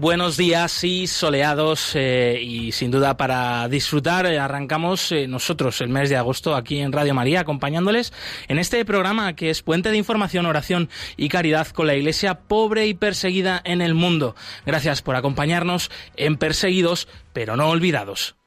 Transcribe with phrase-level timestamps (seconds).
[0.00, 5.90] Buenos días y soleados eh, y sin duda para disfrutar eh, arrancamos eh, nosotros el
[5.90, 8.14] mes de agosto aquí en Radio María acompañándoles
[8.48, 12.86] en este programa que es puente de información, oración y caridad con la iglesia pobre
[12.86, 14.34] y perseguida en el mundo.
[14.64, 18.39] Gracias por acompañarnos en Perseguidos pero no olvidados.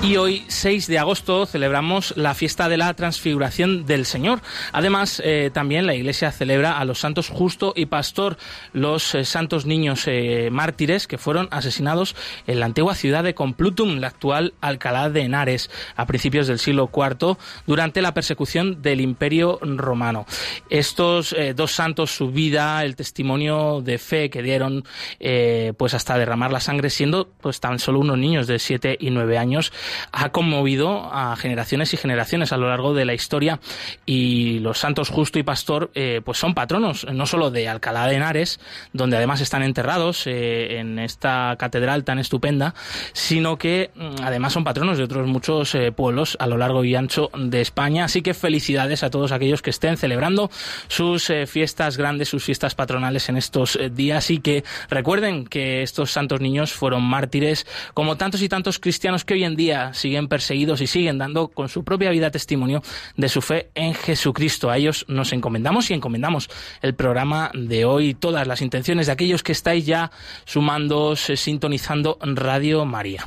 [0.00, 4.40] Y hoy, 6 de agosto, celebramos la fiesta de la transfiguración del Señor.
[4.72, 8.38] Además, eh, también la Iglesia celebra a los santos Justo y Pastor,
[8.72, 12.14] los eh, santos niños eh, mártires que fueron asesinados
[12.46, 16.90] en la antigua ciudad de Complutum, la actual Alcalá de Henares, a principios del siglo
[16.94, 20.26] IV, durante la persecución del Imperio Romano.
[20.70, 24.84] Estos dos santos, su vida, el testimonio de fe que dieron,
[25.76, 29.38] pues hasta derramar la sangre, siendo pues tan solo unos niños de 7 y 9
[29.38, 29.72] años,
[30.12, 33.60] ha conmovido a generaciones y generaciones a lo largo de la historia
[34.06, 38.16] y los santos Justo y Pastor eh, pues son patronos no solo de Alcalá de
[38.16, 38.60] Henares,
[38.92, 42.74] donde además están enterrados eh, en esta catedral tan estupenda,
[43.12, 46.94] sino que mm, además son patronos de otros muchos eh, pueblos a lo largo y
[46.94, 48.04] ancho de España.
[48.04, 50.50] Así que felicidades a todos aquellos que estén celebrando
[50.88, 56.40] sus fiestas grandes, sus fiestas patronales en estos días y que recuerden que estos santos
[56.40, 60.86] niños fueron mártires como tantos y tantos cristianos que hoy en día siguen perseguidos y
[60.86, 62.82] siguen dando con su propia vida testimonio
[63.16, 64.70] de su fe en Jesucristo.
[64.70, 66.48] A ellos nos encomendamos y encomendamos
[66.82, 70.10] el programa de hoy, todas las intenciones de aquellos que estáis ya
[70.44, 73.26] sumando, sintonizando Radio María.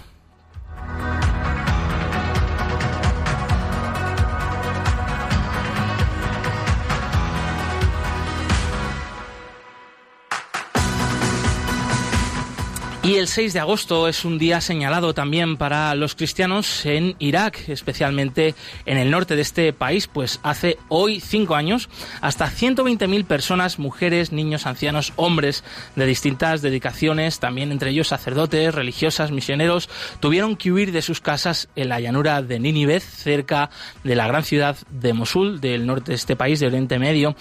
[13.04, 17.68] Y el 6 de agosto es un día señalado también para los cristianos en Irak,
[17.68, 18.54] especialmente
[18.86, 21.90] en el norte de este país, pues hace hoy cinco años
[22.22, 25.64] hasta 120.000 personas, mujeres, niños, ancianos, hombres
[25.96, 31.70] de distintas dedicaciones, también entre ellos sacerdotes, religiosas, misioneros, tuvieron que huir de sus casas
[31.76, 33.72] en la llanura de Nínive, cerca
[34.04, 37.36] de la gran ciudad de Mosul, del norte de este país, de Oriente Medio,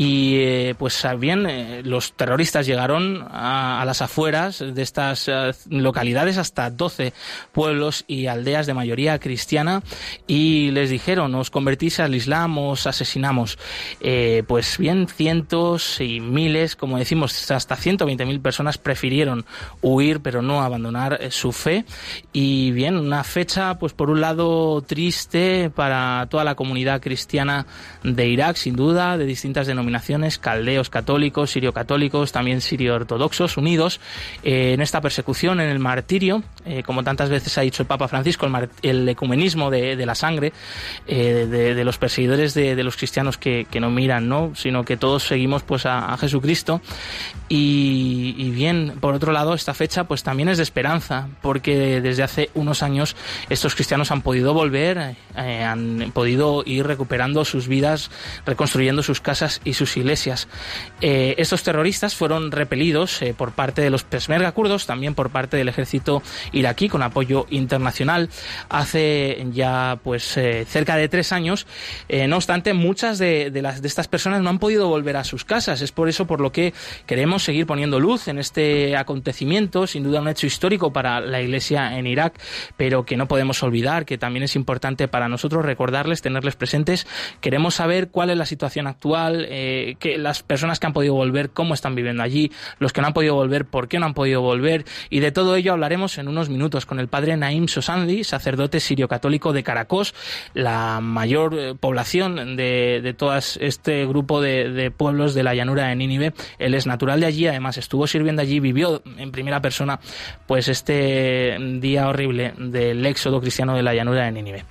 [0.00, 6.38] y eh, pues bien eh, los terroristas llegaron a, las afueras de estas eh, localidades
[6.38, 7.12] hasta 12
[7.52, 9.82] pueblos y aldeas de mayoría cristiana
[10.26, 13.58] y les dijeron os convertís al Islam os asesinamos
[14.46, 19.44] pues bien cientos y miles como decimos hasta 120.000 personas prefirieron
[19.82, 21.84] huir pero no abandonar su fe.
[22.32, 27.66] Y bien una fecha pues por un lado triste para toda la comunidad cristiana
[28.02, 29.89] de Irak sin duda de distintas denominaciones
[30.38, 34.00] caldeos católicos, sirio-católicos, también sirio-ortodoxos, unidos
[34.42, 38.08] eh, en esta persecución, en el martirio, eh, como tantas veces ha dicho el Papa
[38.08, 38.48] Francisco,
[38.82, 40.52] el, ecumenismo de, la sangre,
[41.06, 44.52] eh, de, los perseguidores de, los cristianos que, no miran, ¿no?
[44.54, 46.80] sino que todos seguimos pues a, Jesucristo.
[47.48, 52.50] Y, bien, por otro lado, esta fecha pues también es de esperanza, porque desde hace
[52.54, 53.16] unos años
[53.48, 58.10] estos cristianos han podido volver, han podido ir recuperando sus vidas,
[58.46, 60.48] reconstruyendo sus casas sus iglesias.
[61.00, 65.56] Eh, estos terroristas fueron repelidos eh, por parte de los pesmerga kurdos, también por parte
[65.56, 66.22] del ejército
[66.52, 68.28] iraquí con apoyo internacional
[68.68, 71.66] hace ya pues eh, cerca de tres años.
[72.28, 75.80] no obstante, muchas de, las, de estas personas no han podido volver a sus casas.
[75.80, 76.74] Es por eso por lo que
[77.06, 81.98] queremos seguir poniendo luz en este acontecimiento, sin duda un hecho histórico para la Iglesia
[81.98, 82.40] en Irak,
[82.76, 87.06] pero que no podemos olvidar, que también es importante para nosotros recordarles, tenerles presentes.
[87.40, 91.50] Queremos saber cuál es la situación actual, eh, que las personas que han podido volver,
[91.50, 94.40] cómo están viviendo allí, los que no han podido volver, por qué no han podido
[94.40, 98.80] volver, y de todo ello hablaremos en unos minutos con el padre Naim Sosandi, sacerdote
[98.80, 100.14] sirio-católico de Caracos,
[100.54, 105.96] la mayor eh, población de, de todo este grupo de, pueblos de la llanura de
[105.96, 106.32] Nínive.
[106.58, 110.00] Él es natural de allí, además estuvo sirviendo allí, vivió en primera persona
[110.46, 114.64] pues este día horrible del éxodo cristiano de la llanura de Nínive.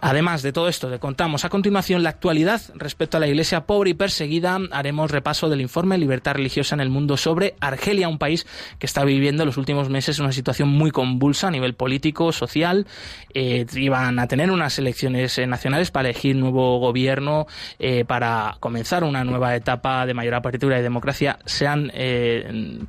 [0.00, 3.90] Además de todo esto, le contamos a continuación la actualidad respecto a la Iglesia pobre
[3.90, 4.58] y perseguida.
[4.70, 8.46] Haremos repaso del informe Libertad Religiosa en el Mundo sobre Argelia, un país
[8.78, 12.86] que está viviendo en los últimos meses una situación muy convulsa a nivel político, social.
[13.32, 17.46] Eh, iban a tener unas elecciones eh, nacionales para elegir nuevo gobierno,
[17.78, 21.38] eh, para comenzar una nueva etapa de mayor apertura y democracia.
[21.46, 21.90] Se han,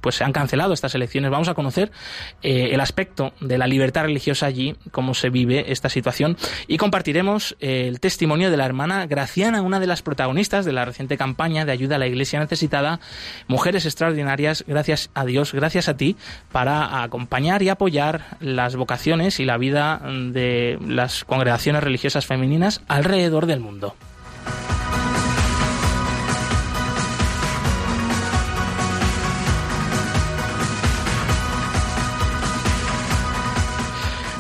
[0.02, 1.32] pues se han cancelado estas elecciones.
[1.32, 1.92] Vamos a conocer
[2.42, 6.38] el aspecto de la libertad religiosa allí, cómo se vive esta situación
[6.68, 10.84] y compartir compartiremos el testimonio de la hermana Graciana, una de las protagonistas de la
[10.84, 13.00] reciente campaña de ayuda a la Iglesia necesitada,
[13.48, 16.16] Mujeres Extraordinarias, gracias a Dios, gracias a ti,
[16.52, 23.46] para acompañar y apoyar las vocaciones y la vida de las congregaciones religiosas femeninas alrededor
[23.46, 23.94] del mundo.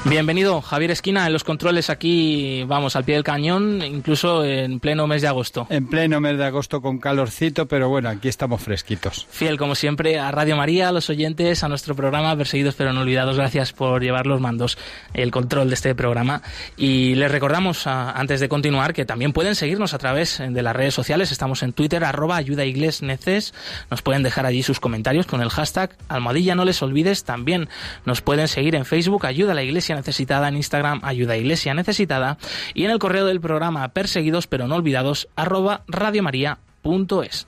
[0.09, 5.05] Bienvenido, Javier Esquina, en los controles aquí, vamos, al pie del cañón, incluso en pleno
[5.05, 5.67] mes de agosto.
[5.69, 9.27] En pleno mes de agosto con calorcito, pero bueno, aquí estamos fresquitos.
[9.29, 13.01] Fiel, como siempre, a Radio María, a los oyentes, a nuestro programa Perseguidos pero no
[13.01, 13.35] olvidados.
[13.35, 14.77] Gracias por llevar los mandos,
[15.13, 16.41] el control de este programa.
[16.77, 20.93] Y les recordamos, antes de continuar, que también pueden seguirnos a través de las redes
[20.93, 21.33] sociales.
[21.33, 22.63] Estamos en Twitter, arroba ayuda
[23.01, 23.53] neces.
[23.91, 27.25] Nos pueden dejar allí sus comentarios con el hashtag almohadilla, no les olvides.
[27.25, 27.67] También
[28.05, 32.37] nos pueden seguir en Facebook, ayuda a la iglesia necesitada, en Instagram ayuda iglesia necesitada
[32.73, 37.47] y en el correo del programa perseguidos pero no olvidados arroba radiomaria.es.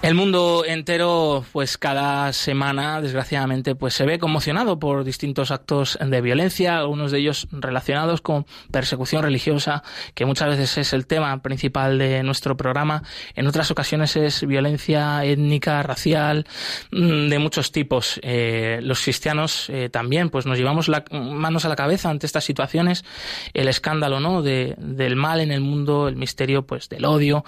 [0.00, 6.20] El mundo entero, pues cada semana, desgraciadamente, pues se ve conmocionado por distintos actos de
[6.20, 9.82] violencia, algunos de ellos relacionados con persecución religiosa,
[10.14, 13.02] que muchas veces es el tema principal de nuestro programa.
[13.34, 16.46] En otras ocasiones es violencia étnica, racial,
[16.92, 18.20] mm, de muchos tipos.
[18.22, 22.44] Eh, los cristianos eh, también, pues nos llevamos las manos a la cabeza ante estas
[22.44, 23.04] situaciones,
[23.52, 24.42] el escándalo, ¿no?
[24.42, 27.44] De, del mal en el mundo, el misterio, pues del odio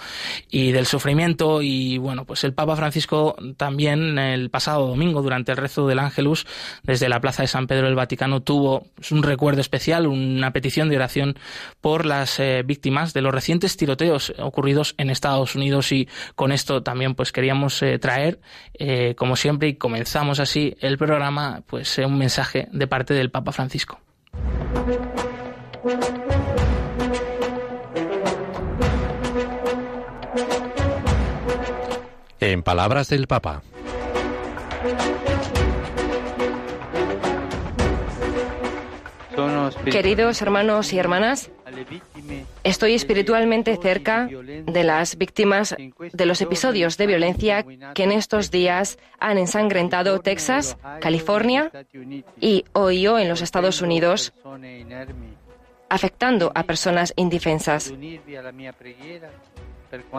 [0.51, 5.53] y del sufrimiento y bueno, pues el el Papa Francisco también el pasado domingo, durante
[5.53, 6.47] el rezo del Ángelus,
[6.83, 10.97] desde la Plaza de San Pedro del Vaticano, tuvo un recuerdo especial, una petición de
[10.97, 11.39] oración
[11.81, 16.83] por las eh, víctimas de los recientes tiroteos ocurridos en Estados Unidos y con esto
[16.83, 18.41] también pues queríamos eh, traer,
[18.75, 23.53] eh, como siempre, y comenzamos así el programa, pues un mensaje de parte del Papa
[23.53, 24.01] Francisco.
[32.41, 33.63] En palabras del Papa.
[39.85, 41.51] Queridos hermanos y hermanas,
[42.65, 45.77] estoy espiritualmente cerca de las víctimas
[46.13, 47.65] de los episodios de violencia
[47.95, 51.71] que en estos días han ensangrentado Texas, California
[52.41, 54.33] y Ohio en los Estados Unidos,
[55.91, 57.93] afectando a personas indefensas.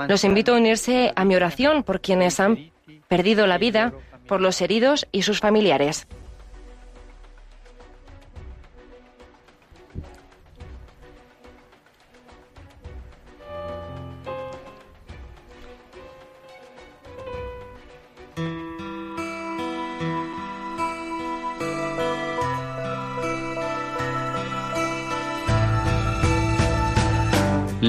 [0.08, 2.72] Los invito a unirse a mi oración por quienes han
[3.08, 3.94] perdido la vida,
[4.28, 6.08] por los heridos y sus familiares.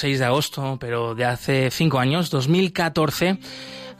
[0.00, 3.38] 6 de agosto, pero de hace cinco años, 2014,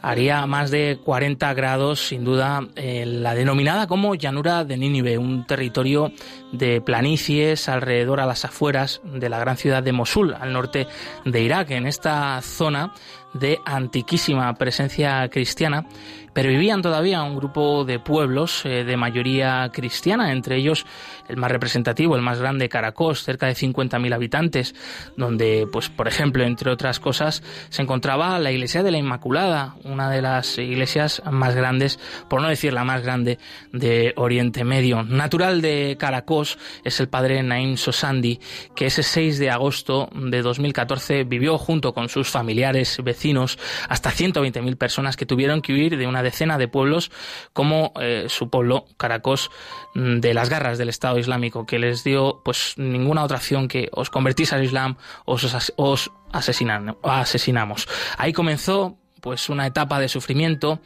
[0.00, 5.46] haría más de 40 grados, sin duda, en la denominada como llanura de Nínive, un
[5.46, 6.10] territorio
[6.52, 10.86] de planicies alrededor a las afueras de la gran ciudad de Mosul, al norte
[11.24, 11.70] de Irak.
[11.70, 12.92] En esta zona
[13.34, 15.86] de antiquísima presencia cristiana
[16.32, 20.86] pero vivían todavía un grupo de pueblos eh, de mayoría cristiana, entre ellos
[21.28, 24.74] el más representativo, el más grande, Caracos, cerca de 50.000 habitantes,
[25.16, 30.10] donde, pues, por ejemplo, entre otras cosas, se encontraba la iglesia de la Inmaculada, una
[30.10, 33.38] de las iglesias más grandes, por no decir la más grande,
[33.72, 35.02] de Oriente Medio.
[35.02, 36.39] Natural de Caracos
[36.84, 38.40] es el padre Naim Sosandi,
[38.74, 44.76] que ese 6 de agosto de 2014 vivió junto con sus familiares, vecinos, hasta 120.000
[44.76, 47.10] personas que tuvieron que huir de una decena de pueblos
[47.52, 49.50] como eh, su pueblo, Caracos,
[49.94, 53.88] mm, de las garras del Estado Islámico, que les dio pues ninguna otra acción que
[53.92, 57.88] os convertís al Islam os, os asesinamos.
[58.16, 60.80] Ahí comenzó pues una etapa de sufrimiento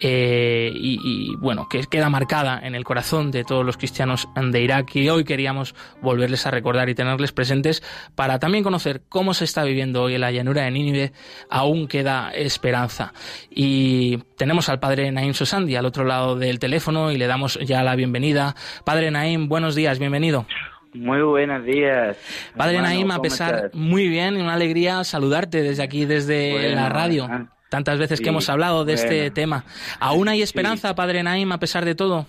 [0.00, 4.94] eh, y, bueno que queda marcada en el corazón de todos los cristianos de Irak.
[4.96, 7.82] Y hoy queríamos volverles a recordar y tenerles presentes
[8.14, 11.12] para también conocer cómo se está viviendo hoy en la llanura de Nínive.
[11.50, 13.12] Aún queda esperanza.
[13.50, 17.82] Y tenemos al padre Naim Sosandi al otro lado del teléfono y le damos ya
[17.82, 18.54] la bienvenida.
[18.84, 20.46] Padre Naim buenos días bienvenido.
[20.94, 22.16] Muy buenos días.
[22.56, 27.28] Padre Naim, a pesar, muy bien, una alegría saludarte desde aquí, desde la radio.
[27.30, 29.64] Ah, tantas veces que hemos hablado de este tema.
[30.00, 32.26] ¿Aún hay esperanza, Padre Naim, a pesar de todo?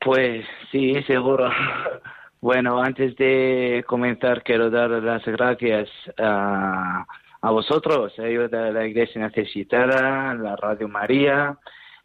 [0.00, 1.50] Pues sí, seguro.
[2.38, 7.04] Bueno, antes de comenzar quiero dar las gracias a,
[7.40, 11.56] a vosotros, a de la Iglesia Necesitada, la Radio María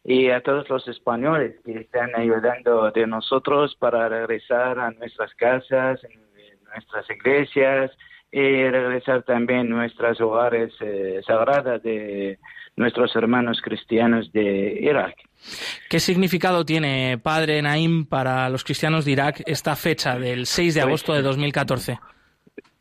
[0.02, 6.00] y a todos los españoles que están ayudando de nosotros para regresar a nuestras casas,
[6.74, 7.90] nuestras iglesias,
[8.32, 12.38] y regresar también nuestras hogares eh, sagradas de
[12.76, 15.14] nuestros hermanos cristianos de Irak.
[15.90, 20.80] ¿Qué significado tiene, Padre Naim, para los cristianos de Irak esta fecha del 6 de
[20.80, 21.98] pues agosto de 2014?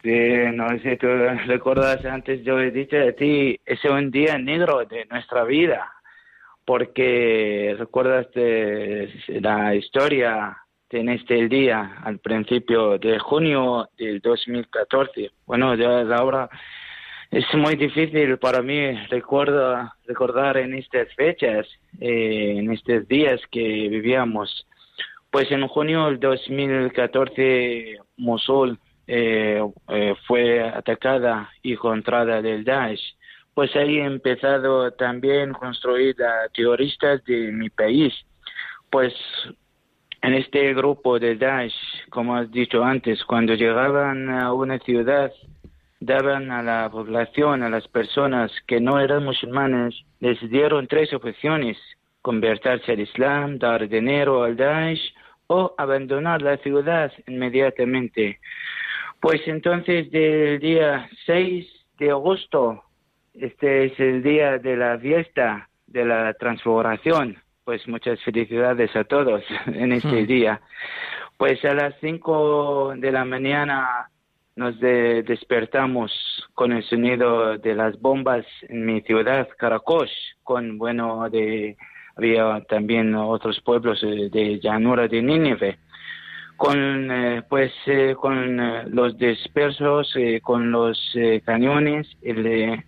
[0.02, 0.10] Sí,
[0.54, 1.08] no sé, tú
[1.46, 5.92] recuerdas antes yo he dicho a ti, es un día negro de nuestra vida,
[6.66, 8.28] porque recuerdas
[9.28, 10.58] la historia
[10.92, 15.32] en este día, al principio de junio del 2014.
[15.46, 16.50] Bueno, ya ahora
[17.32, 21.66] es muy difícil para mí recuerdo, recordar en estas fechas,
[22.00, 24.68] eh, en estos días que vivíamos.
[25.30, 33.16] Pues en junio del 2014 Mosul eh, eh, fue atacada y encontrada del Daesh.
[33.54, 38.14] Pues ahí he empezado también construir a terroristas de mi país.
[38.90, 39.14] Pues
[40.22, 41.74] en este grupo de Daesh,
[42.10, 45.32] como has dicho antes, cuando llegaban a una ciudad,
[46.00, 51.78] daban a la población, a las personas que no eran musulmanes, les dieron tres opciones,
[52.22, 55.14] convertirse al Islam, dar dinero al Daesh
[55.48, 58.40] o abandonar la ciudad inmediatamente.
[59.20, 62.84] Pues entonces del día 6 de agosto,
[63.34, 69.44] este es el día de la fiesta de la transformación, pues muchas felicidades a todos
[69.68, 70.28] en este hmm.
[70.28, 70.62] día.
[71.38, 74.10] Pues a las 5 de la mañana
[74.56, 76.12] nos despertamos
[76.54, 80.12] con el sonido de las bombas en mi ciudad, Caracos,
[80.44, 81.78] con, bueno, de,
[82.16, 85.80] había también otros pueblos eh, de llanura de Nínive,
[86.58, 90.14] con, eh, pues, eh, con los dispersos,
[90.44, 91.00] con los
[91.44, 92.84] cañones, el,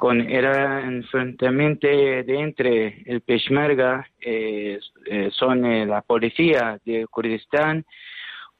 [0.00, 7.84] con era enfrentamiento de entre el Peshmerga, eh, eh, son eh, la policía de Kurdistán,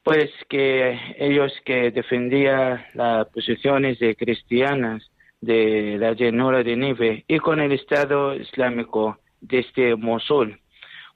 [0.03, 7.39] pues que ellos que defendían las posiciones de cristianas de la llanura de Nive y
[7.39, 10.61] con el Estado Islámico desde Mosul.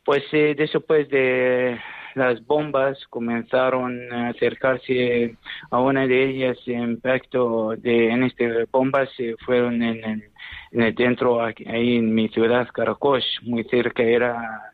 [0.06, 1.78] Pues después de
[2.14, 5.36] las bombas comenzaron a acercarse
[5.70, 10.24] a una de ellas impacto de en este bombas se fueron en el,
[10.72, 14.72] en el dentro ahí en mi ciudad Caracos muy cerca era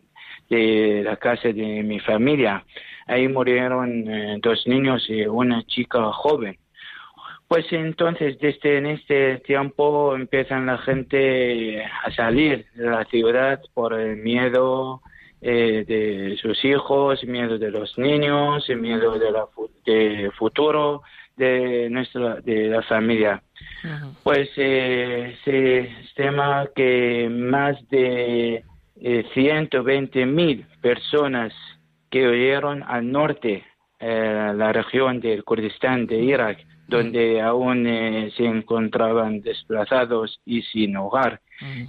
[0.49, 2.65] de la casa de mi familia.
[3.07, 6.59] Ahí murieron eh, dos niños y una chica joven.
[7.49, 13.93] Pues entonces desde en este tiempo empiezan la gente a salir de la ciudad por
[13.93, 15.03] el miedo
[15.41, 19.47] eh, de sus hijos, miedo de los niños, miedo de la
[19.87, 21.03] de futuro
[21.37, 23.43] de nuestra de la familia.
[24.23, 28.65] Pues eh, se estima que más de
[29.03, 31.55] eh, 120 mil personas
[32.11, 33.65] que huyeron al norte,
[33.99, 40.97] eh, la región del Kurdistán de Irak, donde aún eh, se encontraban desplazados y sin
[40.97, 41.41] hogar.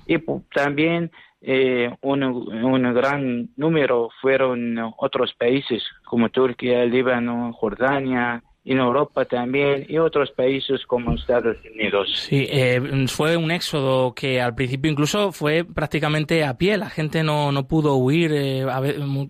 [0.05, 0.17] Y
[0.53, 9.25] también eh, un, un, gran número fueron otros países como Turquía, Líbano, Jordania, en Europa
[9.25, 12.09] también y otros países como Estados Unidos.
[12.13, 16.77] Sí, eh, fue un éxodo que al principio incluso fue prácticamente a pie.
[16.77, 18.65] La gente no, no pudo huir eh,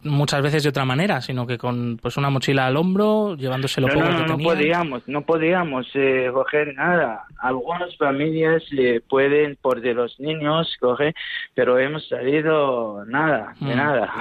[0.04, 3.88] muchas veces de otra manera, sino que con pues una mochila al hombro, llevándose lo
[3.88, 7.24] poco no, que no, No podíamos, no podíamos eh, coger nada.
[7.40, 8.64] Algunas familias
[9.10, 11.16] pueden por de los niños coger,
[11.54, 13.78] pero hemos salido nada, de mm.
[13.78, 14.14] nada.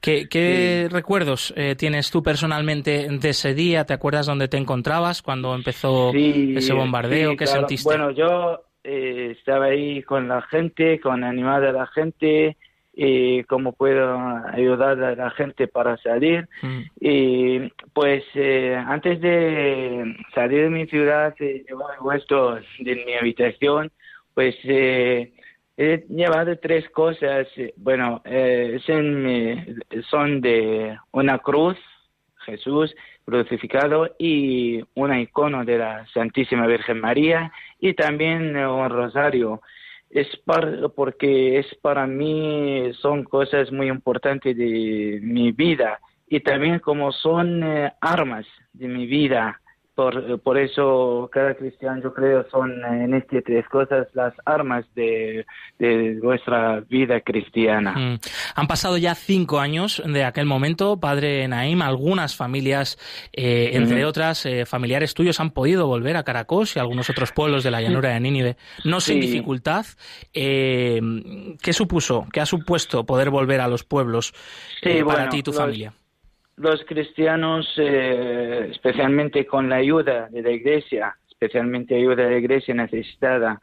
[0.00, 3.84] ¿Qué, qué recuerdos tienes tú personalmente de ese día?
[3.84, 7.36] ¿Te acuerdas dónde te encontrabas cuando empezó ese bombardeo?
[7.36, 7.88] ¿Qué sentiste?
[7.88, 12.56] Bueno, yo eh, estaba ahí con la gente, con animar a la gente,
[12.98, 14.18] y cómo puedo
[14.52, 16.48] ayudar a la gente para salir.
[16.62, 16.80] Mm.
[16.98, 23.92] Y pues eh, antes de salir de mi ciudad, eh, llevaba esto de mi habitación,
[24.32, 25.34] pues eh,
[25.76, 27.46] he llevado tres cosas.
[27.76, 28.80] Bueno, eh,
[30.08, 31.76] son de una cruz,
[32.46, 32.94] Jesús,
[33.26, 39.60] crucificado y una icono de la Santísima Virgen María y también un rosario.
[40.08, 40.28] Es
[40.94, 47.62] porque es para mí son cosas muy importantes de mi vida y también como son
[47.64, 49.60] eh, armas de mi vida
[49.96, 55.46] por, por eso cada cristiano, yo creo, son en estas tres cosas las armas de,
[55.78, 57.92] de nuestra vida cristiana.
[57.92, 58.18] Mm.
[58.54, 61.80] Han pasado ya cinco años de aquel momento, padre Naim.
[61.80, 62.98] Algunas familias,
[63.32, 67.32] eh, entre otras, eh, familiares tuyos, han podido volver a Caracos y a algunos otros
[67.32, 69.86] pueblos de la llanura de Nínive, no sin dificultad.
[70.34, 71.00] Eh,
[71.62, 74.34] ¿Qué supuso, qué ha supuesto poder volver a los pueblos
[75.06, 75.94] para ti y tu familia?
[76.56, 82.74] Los cristianos, eh, especialmente con la ayuda de la iglesia, especialmente ayuda de la iglesia
[82.74, 83.60] necesitada,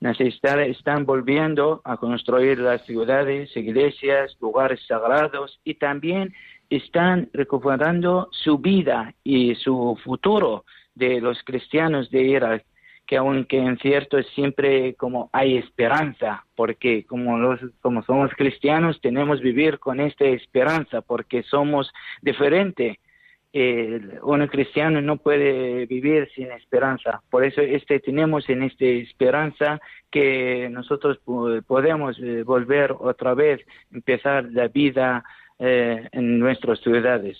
[0.00, 6.34] necesitada, están volviendo a construir las ciudades, iglesias, lugares sagrados y también
[6.70, 12.64] están recuperando su vida y su futuro de los cristianos de Irak
[13.06, 19.40] que aunque en cierto siempre como hay esperanza, porque como, los, como somos cristianos tenemos
[19.40, 22.96] vivir con esta esperanza, porque somos diferentes.
[24.22, 27.22] un cristiano no puede vivir sin esperanza.
[27.30, 31.18] Por eso este, tenemos en esta esperanza que nosotros
[31.66, 33.60] podemos eh, volver otra vez,
[33.92, 35.24] empezar la vida
[35.58, 37.38] eh, en nuestras ciudades.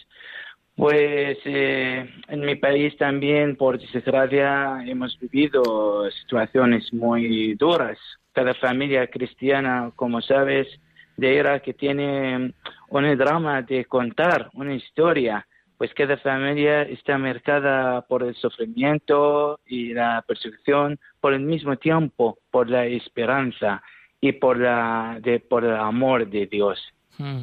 [0.76, 7.98] Pues eh, en mi país también, por desgracia, hemos vivido situaciones muy duras.
[8.32, 10.68] Cada familia cristiana, como sabes,
[11.16, 12.52] de era que tiene
[12.90, 15.46] un drama de contar, una historia,
[15.78, 22.38] pues cada familia está marcada por el sufrimiento y la persecución, por el mismo tiempo,
[22.50, 23.82] por la esperanza
[24.20, 26.78] y por, la, de, por el amor de Dios.
[27.18, 27.42] Mm.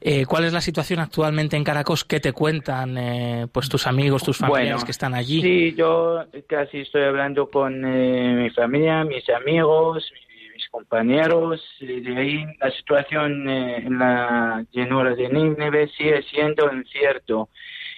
[0.00, 2.04] Eh, ¿Cuál es la situación actualmente en Caracos?
[2.04, 5.40] ¿Qué te cuentan eh, pues tus amigos, tus familiares que están allí?
[5.40, 10.10] Sí, yo casi estoy hablando con eh, mi familia, mis amigos,
[10.54, 11.62] mis compañeros.
[11.80, 17.48] De ahí la situación en la llanura de Nínive sigue siendo incierto,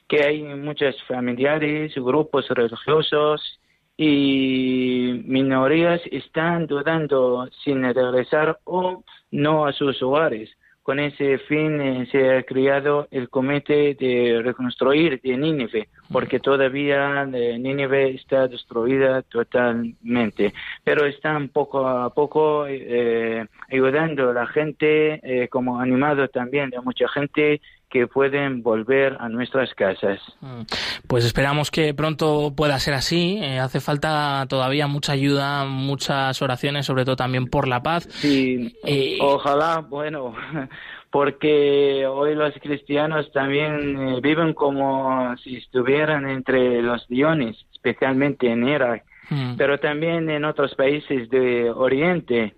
[0.06, 3.60] que hay muchos familiares, grupos religiosos
[3.96, 9.02] y minorías están dudando sin regresar o
[9.32, 10.48] no a sus hogares
[10.88, 17.28] con ese fin eh, se ha creado el comité de reconstruir de Nínive, porque todavía
[17.30, 20.54] eh, Nínive está destruida totalmente.
[20.82, 27.06] Pero están poco a poco eh, ayudando a la gente, como animado también a mucha
[27.08, 30.20] gente que pueden volver a nuestras casas.
[30.40, 30.62] Mm.
[31.06, 33.40] Pues esperamos que pronto pueda ser así.
[33.60, 38.08] hace falta todavía mucha ayuda, muchas oraciones, sobre todo también por la paz.
[38.10, 38.76] Sí,
[39.20, 40.34] ojalá, bueno,
[41.10, 48.68] porque hoy los cristianos también eh, viven como si estuvieran entre los leones, especialmente en
[48.68, 49.56] Irak, hmm.
[49.56, 52.54] pero también en otros países de Oriente.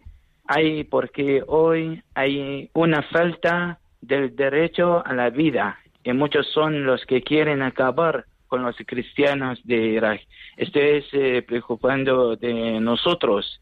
[0.46, 7.04] Hay, porque hoy hay una falta del derecho a la vida y muchos son los
[7.06, 10.22] que quieren acabar con los cristianos de Irak.
[10.56, 13.60] Esto es eh, preocupando de nosotros.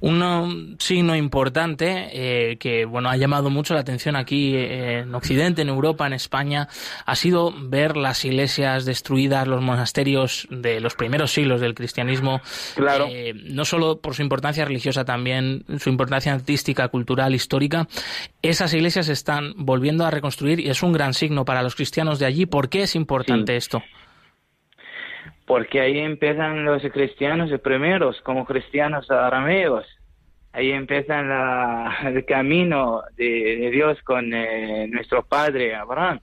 [0.00, 5.62] Un signo importante eh, que bueno ha llamado mucho la atención aquí eh, en Occidente,
[5.62, 6.68] en Europa, en España,
[7.06, 12.40] ha sido ver las iglesias destruidas, los monasterios de los primeros siglos del cristianismo.
[12.74, 13.06] Claro.
[13.10, 17.88] Eh, no solo por su importancia religiosa, también su importancia artística, cultural, histórica.
[18.42, 22.18] Esas iglesias se están volviendo a reconstruir y es un gran signo para los cristianos
[22.18, 22.46] de allí.
[22.46, 23.82] ¿Por qué es importante esto?
[25.48, 29.86] Porque ahí empiezan los cristianos primeros, como cristianos arameos.
[30.52, 31.26] Ahí empiezan
[32.06, 36.20] el camino de, Dios con eh, nuestro padre Abraham.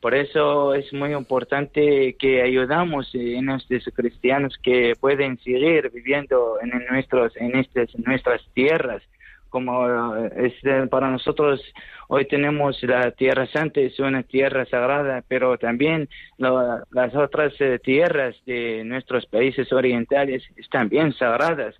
[0.00, 6.70] Por eso es muy importante que ayudamos en estos cristianos que pueden seguir viviendo en
[6.88, 9.02] nuestros en estas nuestras tierras
[9.48, 10.54] como es
[10.90, 11.60] para nosotros
[12.08, 16.08] hoy tenemos la Tierra Santa, es una tierra sagrada, pero también
[16.38, 21.74] las otras eh, tierras de nuestros países orientales están bien sagradas,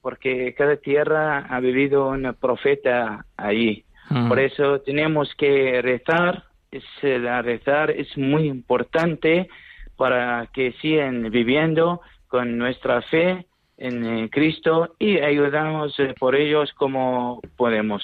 [0.00, 3.84] porque cada tierra ha vivido un profeta allí.
[4.10, 4.28] Mm.
[4.28, 9.48] Por eso tenemos que rezar, es, la rezar es muy importante
[9.96, 13.47] para que sigan viviendo con nuestra fe
[13.78, 18.02] en eh, Cristo y ayudamos eh, por ellos como podemos.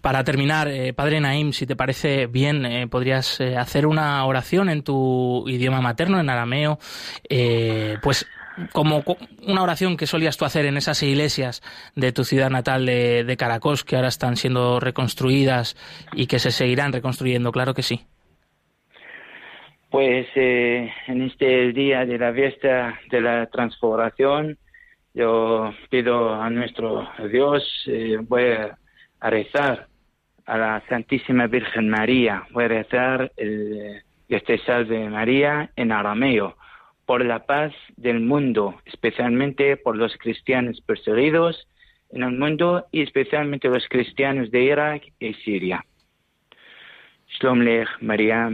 [0.00, 5.44] Para terminar, eh, Padre Naim, si te parece bien, podrías hacer una oración en tu
[5.48, 6.78] idioma materno, en arameo,
[8.02, 8.26] pues
[8.72, 9.02] como
[9.46, 11.62] una oración que solías tú hacer en esas iglesias
[11.96, 15.76] de tu ciudad natal de, de Caracos, que ahora están siendo reconstruidas
[16.12, 18.02] y que se seguirán reconstruyendo, claro que sí.
[19.90, 24.58] Pues en este día de la fiesta de la transformación,
[25.14, 28.44] yo pido a nuestro Dios, eh, voy
[29.20, 29.86] a rezar
[30.46, 36.56] a la Santísima Virgen María, voy a rezar el, este Salve María en arameo,
[37.06, 41.68] por la paz del mundo, especialmente por los cristianos perseguidos
[42.10, 45.84] en el mundo y especialmente los cristianos de Irak y Siria.
[47.28, 48.50] Shalom Lech, María,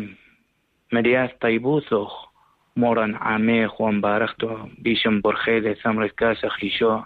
[0.91, 1.25] María
[2.80, 7.02] مورن عامي خوان بارختو بيشم برخيدة ثمرة كاسة خيشو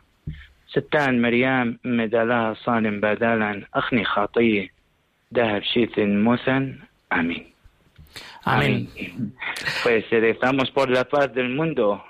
[0.68, 4.70] ستان مريم مدالا صانم بدالا أخني خاطية
[5.34, 6.78] ذهب شيث مثن
[7.14, 7.46] آمين
[8.46, 8.90] Amén.
[9.84, 12.04] Pues rezamos por la paz del mundo.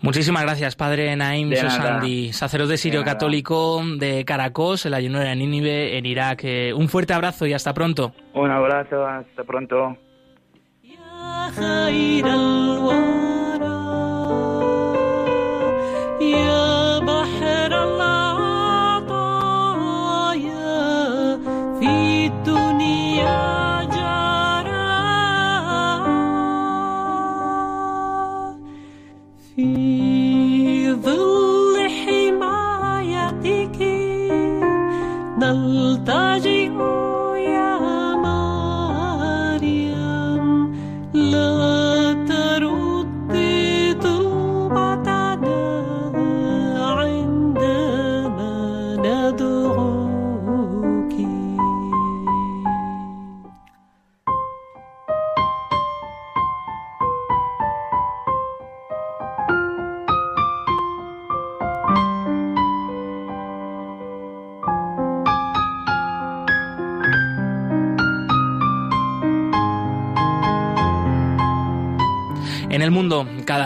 [0.00, 6.06] Muchísimas gracias, Padre Naim Sosandi, sacerdote sirio católico de Caracos, el ayuno de Nínive, en
[6.06, 6.44] Irak.
[6.74, 8.12] Un fuerte abrazo y hasta pronto.
[8.34, 9.96] Un abrazo, hasta pronto.
[11.55, 13.79] خير الورى.
[16.21, 18.18] يا بحر العطايا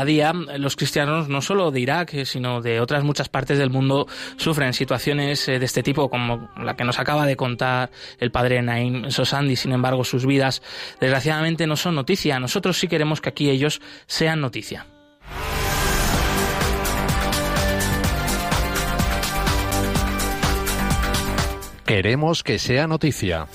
[0.06, 4.08] día, los cristianos, no solo de Irak, eh, sino de otras muchas partes del mundo,
[4.38, 8.62] sufren situaciones eh, de este tipo, como la que nos acaba de contar el padre
[8.62, 9.56] Naim Sosandi.
[9.56, 10.62] Sin embargo, sus vidas,
[11.00, 12.40] desgraciadamente, no son noticia.
[12.40, 14.86] Nosotros sí queremos que aquí ellos sean noticia.
[21.86, 23.48] Queremos que sea noticia.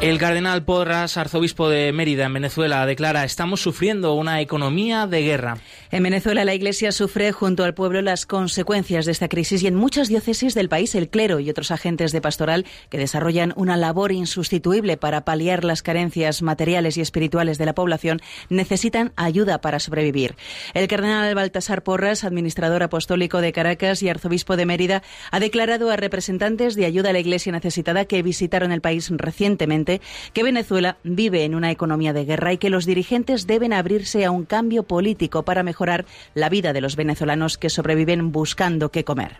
[0.00, 5.58] El cardenal Porras, arzobispo de Mérida, en Venezuela, declara, estamos sufriendo una economía de guerra.
[5.92, 9.74] En Venezuela la Iglesia sufre junto al pueblo las consecuencias de esta crisis y en
[9.74, 14.12] muchas diócesis del país el clero y otros agentes de pastoral que desarrollan una labor
[14.12, 20.36] insustituible para paliar las carencias materiales y espirituales de la población necesitan ayuda para sobrevivir.
[20.74, 25.96] El cardenal Baltasar Porras, administrador apostólico de Caracas y arzobispo de Mérida, ha declarado a
[25.96, 30.00] representantes de ayuda a la Iglesia necesitada que visitaron el país recientemente
[30.34, 34.30] que Venezuela vive en una economía de guerra y que los dirigentes deben abrirse a
[34.30, 35.79] un cambio político para mejorar
[36.34, 39.38] la vida de los venezolanos que sobreviven buscando qué comer.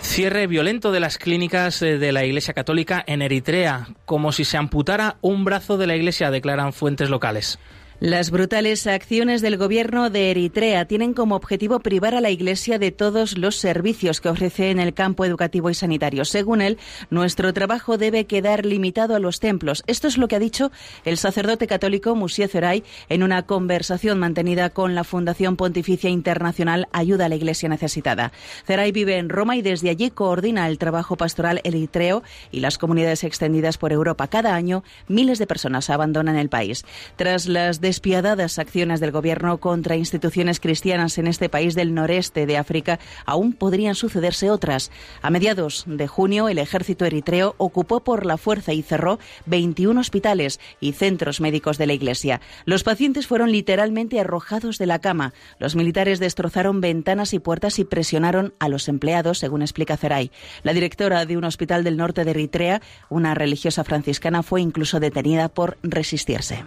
[0.00, 4.58] Cierre violento de las clínicas eh, de la Iglesia Católica en Eritrea, como si se
[4.58, 7.58] amputara un brazo de la Iglesia, declaran fuentes locales.
[8.04, 12.90] Las brutales acciones del gobierno de Eritrea tienen como objetivo privar a la Iglesia de
[12.90, 16.24] todos los servicios que ofrece en el campo educativo y sanitario.
[16.24, 16.78] Según él,
[17.10, 19.84] nuestro trabajo debe quedar limitado a los templos.
[19.86, 20.72] Esto es lo que ha dicho
[21.04, 27.26] el sacerdote católico Musie Zeray en una conversación mantenida con la Fundación Pontificia Internacional Ayuda
[27.26, 28.32] a la Iglesia Necesitada.
[28.66, 33.22] Zeray vive en Roma y desde allí coordina el trabajo pastoral eritreo y las comunidades
[33.22, 34.26] extendidas por Europa.
[34.26, 36.84] Cada año, miles de personas abandonan el país.
[37.14, 42.56] Tras las despiadadas acciones del gobierno contra instituciones cristianas en este país del noreste de
[42.56, 44.90] África, aún podrían sucederse otras.
[45.20, 50.58] A mediados de junio, el ejército eritreo ocupó por la fuerza y cerró 21 hospitales
[50.80, 52.40] y centros médicos de la Iglesia.
[52.64, 55.34] Los pacientes fueron literalmente arrojados de la cama.
[55.58, 60.30] Los militares destrozaron ventanas y puertas y presionaron a los empleados, según explica Feray.
[60.62, 65.50] La directora de un hospital del norte de Eritrea, una religiosa franciscana, fue incluso detenida
[65.50, 66.64] por resistirse.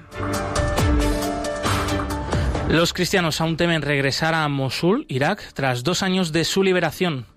[2.70, 7.28] Los cristianos aún temen regresar a Mosul, Irak, tras dos años de su liberación.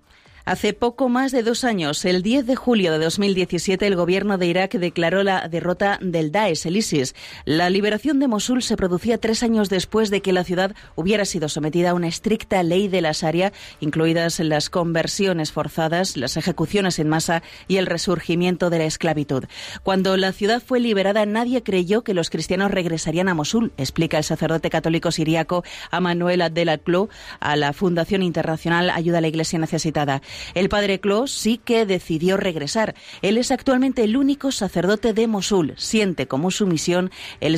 [0.48, 4.46] Hace poco más de dos años, el 10 de julio de 2017, el gobierno de
[4.46, 7.14] Irak declaró la derrota del Daesh, el ISIS.
[7.44, 11.50] La liberación de Mosul se producía tres años después de que la ciudad hubiera sido
[11.50, 17.10] sometida a una estricta ley de la Sharia, incluidas las conversiones forzadas, las ejecuciones en
[17.10, 19.44] masa y el resurgimiento de la esclavitud.
[19.82, 24.24] Cuando la ciudad fue liberada, nadie creyó que los cristianos regresarían a Mosul, explica el
[24.24, 25.62] sacerdote católico siriaco
[26.00, 30.22] Manuel Abdelaklo a la Fundación Internacional Ayuda a la Iglesia Necesitada.
[30.54, 32.94] El padre Clos sí que decidió regresar.
[33.22, 35.74] Él es actualmente el único sacerdote de Mosul.
[35.76, 37.54] Siente como su misión el,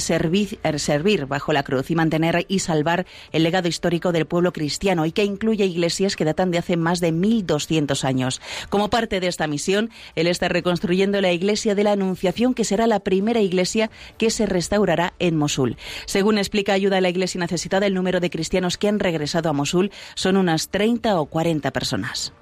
[0.62, 5.06] el servir bajo la cruz y mantener y salvar el legado histórico del pueblo cristiano
[5.06, 8.40] y que incluye iglesias que datan de hace más de 1.200 años.
[8.68, 12.86] Como parte de esta misión, él está reconstruyendo la iglesia de la Anunciación, que será
[12.86, 15.76] la primera iglesia que se restaurará en Mosul.
[16.06, 19.52] Según explica Ayuda a la Iglesia Necesitada, el número de cristianos que han regresado a
[19.52, 22.32] Mosul son unas 30 o 40 personas.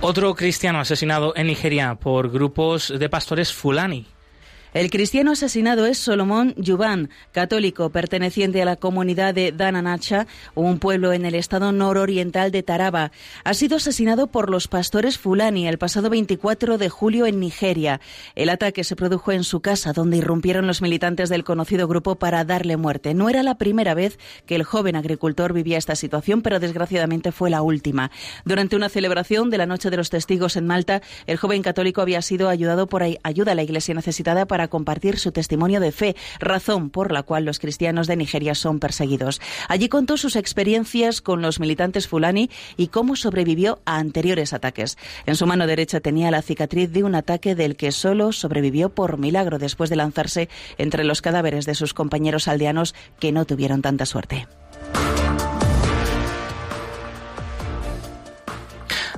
[0.00, 4.06] Otro cristiano asesinado en Nigeria por grupos de pastores fulani.
[4.76, 11.14] El cristiano asesinado es Solomón Yuban, católico perteneciente a la comunidad de Dananacha, un pueblo
[11.14, 13.10] en el estado nororiental de Taraba.
[13.44, 18.02] Ha sido asesinado por los pastores Fulani el pasado 24 de julio en Nigeria.
[18.34, 22.44] El ataque se produjo en su casa, donde irrumpieron los militantes del conocido grupo para
[22.44, 23.14] darle muerte.
[23.14, 27.48] No era la primera vez que el joven agricultor vivía esta situación, pero desgraciadamente fue
[27.48, 28.10] la última.
[28.44, 32.20] Durante una celebración de la Noche de los Testigos en Malta, el joven católico había
[32.20, 36.90] sido ayudado por ayuda a la Iglesia necesitada para compartir su testimonio de fe, razón
[36.90, 39.40] por la cual los cristianos de Nigeria son perseguidos.
[39.68, 44.96] Allí contó sus experiencias con los militantes fulani y cómo sobrevivió a anteriores ataques.
[45.26, 49.18] En su mano derecha tenía la cicatriz de un ataque del que solo sobrevivió por
[49.18, 50.48] milagro después de lanzarse
[50.78, 54.46] entre los cadáveres de sus compañeros aldeanos que no tuvieron tanta suerte.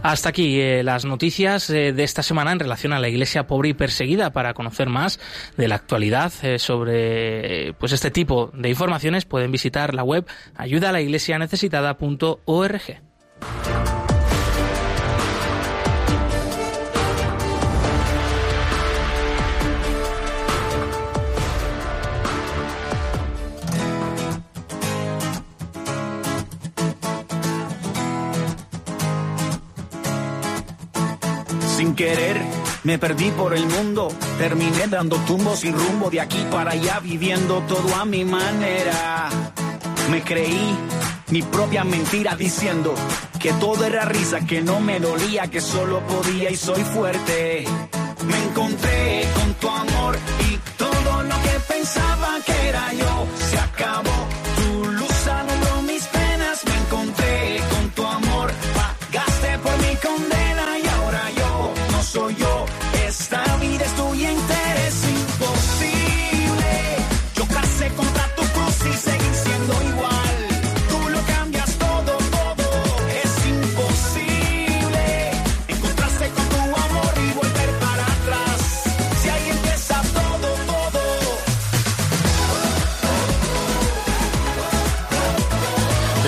[0.09, 3.69] Hasta aquí eh, las noticias eh, de esta semana en relación a la Iglesia pobre
[3.69, 4.33] y perseguida.
[4.33, 5.21] Para conocer más
[5.59, 10.25] de la actualidad eh, sobre pues este tipo de informaciones pueden visitar la web
[10.57, 13.03] ayudalaiglesianecesitada.org.
[31.99, 32.41] querer,
[32.85, 34.09] me perdí por el mundo.
[34.39, 39.29] Terminé dando tumbos sin rumbo de aquí para allá, viviendo todo a mi manera.
[40.09, 40.77] Me creí
[41.31, 42.95] mi propia mentira diciendo
[43.41, 47.65] que todo era risa, que no me dolía, que solo podía y soy fuerte.
[48.29, 50.17] Me encontré con tu amor
[50.49, 54.08] y todo lo que pensaba que era yo se acabó.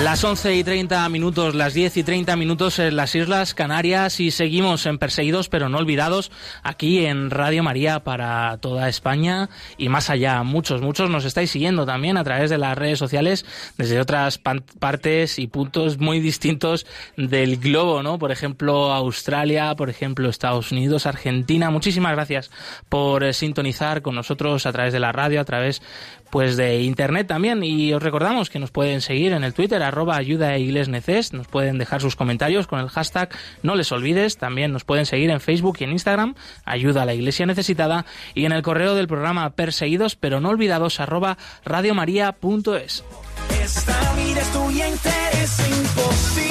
[0.02, 4.30] Las 11 y 30 minutos, las 10 y 30 minutos en las Islas Canarias y
[4.30, 6.32] seguimos en Perseguidos pero no olvidados
[6.62, 10.42] aquí en Radio María para toda España y más allá.
[10.42, 13.44] Muchos, muchos nos estáis siguiendo también a través de las redes sociales
[13.76, 16.86] desde otras partes y puntos muy distintos
[17.18, 18.18] del globo, ¿no?
[18.18, 21.70] Por ejemplo, Australia, por ejemplo, Estados Unidos, Argentina.
[21.70, 22.50] Muchísimas gracias
[22.88, 25.82] por eh, sintonizar con nosotros a través de la radio, a través
[26.30, 30.16] pues de internet también y os recordamos que nos pueden seguir en el Twitter arroba
[30.16, 33.30] ayuda e neces, nos pueden dejar sus comentarios con el hashtag
[33.62, 37.14] no les olvides, también nos pueden seguir en Facebook y en Instagram ayuda a la
[37.14, 43.04] iglesia necesitada y en el correo del programa perseguidos pero no olvidados arroba radiomaria.es.
[43.62, 44.40] Esta vida
[45.32, 46.49] es imposible.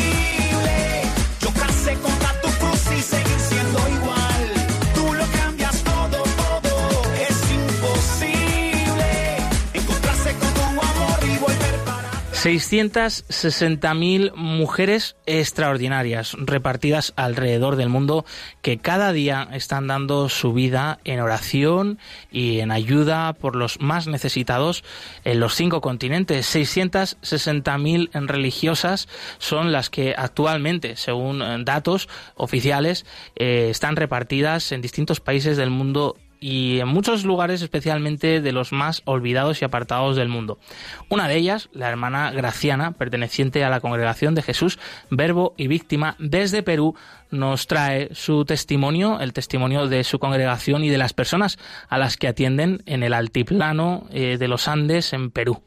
[12.40, 18.24] 660.000 mujeres extraordinarias repartidas alrededor del mundo
[18.62, 22.00] que cada día están dando su vida en oración
[22.32, 24.86] y en ayuda por los más necesitados
[25.26, 26.56] en los cinco continentes.
[26.56, 35.58] 660.000 religiosas son las que actualmente, según datos oficiales, eh, están repartidas en distintos países
[35.58, 40.60] del mundo y en muchos lugares especialmente de los más olvidados y apartados del mundo.
[41.10, 46.16] Una de ellas, la hermana Graciana, perteneciente a la Congregación de Jesús, Verbo y Víctima,
[46.20, 46.96] desde Perú,
[47.32, 52.18] nos trae su testimonio, el testimonio de su congregación y de las personas a las
[52.18, 55.62] que atienden en el altiplano eh, de los Andes en Perú.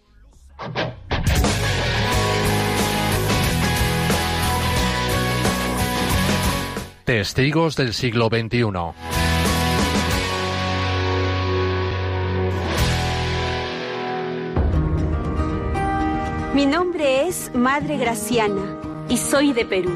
[7.05, 9.22] Testigos del siglo XXI.
[16.55, 18.61] Mi nombre es Madre Graciana
[19.09, 19.91] y soy de Perú.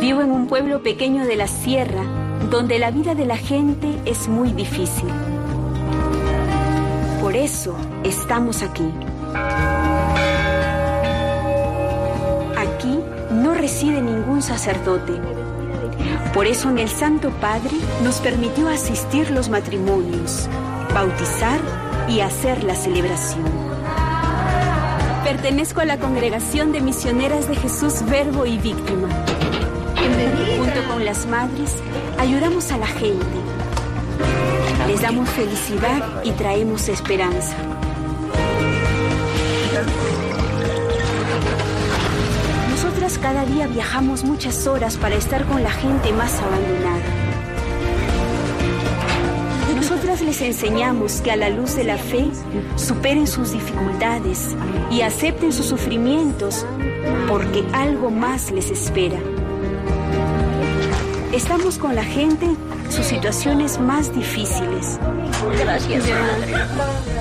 [0.00, 2.04] Vivo en un pueblo pequeño de la sierra
[2.48, 5.08] donde la vida de la gente es muy difícil.
[7.20, 8.88] Por eso estamos aquí.
[12.56, 13.00] Aquí
[13.32, 15.14] no reside ningún sacerdote.
[16.32, 20.48] Por eso en el Santo Padre nos permitió asistir los matrimonios,
[20.94, 21.58] bautizar
[22.08, 23.73] y hacer la celebración.
[25.34, 29.08] Pertenezco a la congregación de misioneras de Jesús Verbo y Víctima.
[30.56, 31.74] Junto con las madres,
[32.18, 33.26] ayudamos a la gente.
[34.86, 37.56] Les damos felicidad y traemos esperanza.
[42.70, 46.93] Nosotras cada día viajamos muchas horas para estar con la gente más abandonada.
[50.14, 52.28] Nosotras les enseñamos que a la luz de la fe
[52.76, 54.54] superen sus dificultades
[54.88, 56.64] y acepten sus sufrimientos
[57.28, 59.18] porque algo más les espera.
[61.32, 65.00] Estamos con la gente en sus situaciones más difíciles.
[65.58, 66.62] Gracias, Madre.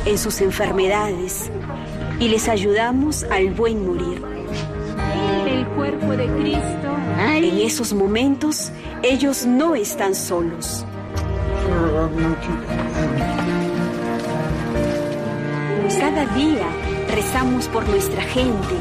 [0.05, 1.49] En sus enfermedades
[2.19, 4.21] y les ayudamos al buen morir.
[5.47, 6.95] El cuerpo de Cristo.
[7.27, 10.85] En esos momentos, ellos no están solos.
[15.99, 16.67] Cada día
[17.09, 18.75] rezamos por nuestra gente,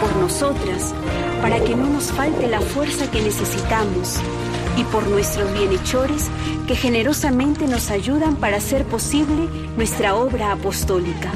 [0.00, 0.94] por nosotras,
[1.40, 4.20] para que no nos falte la fuerza que necesitamos
[4.76, 6.28] y por nuestros bienhechores
[6.66, 11.32] que generosamente nos ayudan para hacer posible nuestra obra apostólica.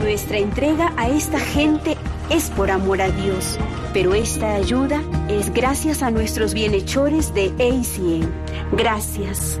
[0.00, 1.96] Nuestra entrega a esta gente
[2.30, 3.58] es por amor a Dios,
[3.92, 5.00] pero esta ayuda
[5.38, 8.28] es gracias a nuestros bienhechores de ACN.
[8.72, 9.60] Gracias.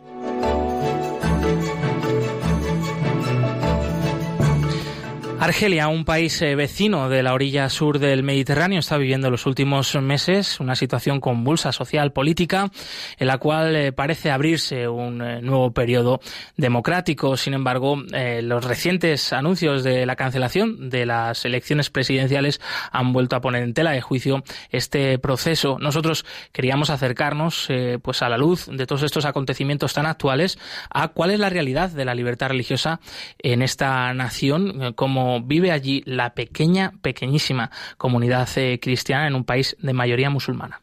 [5.41, 9.47] Argelia, un país eh, vecino de la orilla sur del Mediterráneo, está viviendo en los
[9.47, 12.69] últimos meses una situación convulsa social política
[13.17, 16.19] en la cual eh, parece abrirse un eh, nuevo periodo
[16.57, 17.37] democrático.
[17.37, 18.03] Sin embargo,
[18.43, 23.73] los recientes anuncios de la cancelación de las elecciones presidenciales han vuelto a poner en
[23.73, 25.79] tela de juicio este proceso.
[25.79, 27.67] Nosotros queríamos acercarnos
[28.03, 30.59] pues a la luz de todos estos acontecimientos tan actuales
[30.91, 32.99] a cuál es la realidad de la libertad religiosa
[33.39, 39.77] en esta nación, como vive allí la pequeña, pequeñísima comunidad eh, cristiana en un país
[39.79, 40.81] de mayoría musulmana.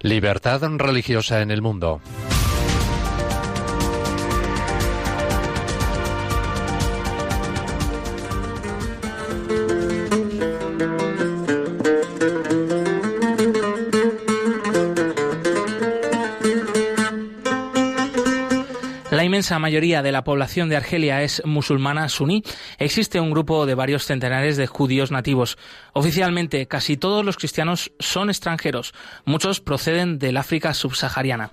[0.00, 2.00] Libertad religiosa en el mundo.
[19.46, 22.42] Inmensa mayoría de la población de Argelia es musulmana suní.
[22.78, 25.56] Existe un grupo de varios centenares de judíos nativos.
[25.98, 28.92] Oficialmente, casi todos los cristianos son extranjeros.
[29.24, 31.52] Muchos proceden del África subsahariana.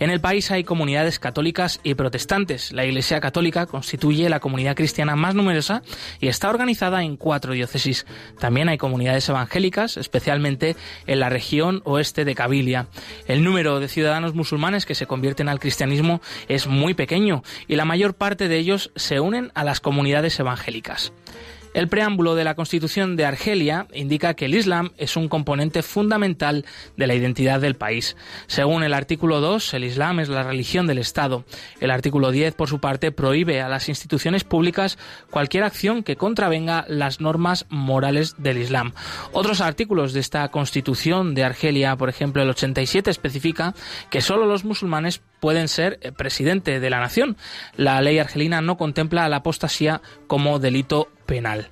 [0.00, 2.72] En el país hay comunidades católicas y protestantes.
[2.72, 5.84] La Iglesia Católica constituye la comunidad cristiana más numerosa
[6.18, 8.04] y está organizada en cuatro diócesis.
[8.40, 10.74] También hay comunidades evangélicas, especialmente
[11.06, 12.88] en la región oeste de Cabilia.
[13.28, 17.84] El número de ciudadanos musulmanes que se convierten al cristianismo es muy pequeño y la
[17.84, 21.12] mayor parte de ellos se unen a las comunidades evangélicas.
[21.74, 26.64] El preámbulo de la Constitución de Argelia indica que el Islam es un componente fundamental
[26.96, 28.16] de la identidad del país.
[28.46, 31.44] Según el artículo 2, el Islam es la religión del Estado.
[31.80, 34.98] El artículo 10, por su parte, prohíbe a las instituciones públicas
[35.30, 38.92] cualquier acción que contravenga las normas morales del Islam.
[39.32, 43.74] Otros artículos de esta Constitución de Argelia, por ejemplo, el 87, especifica
[44.10, 47.36] que solo los musulmanes pueden ser eh, presidente de la nación.
[47.76, 51.68] La ley argelina no contempla la apostasía como delito penal.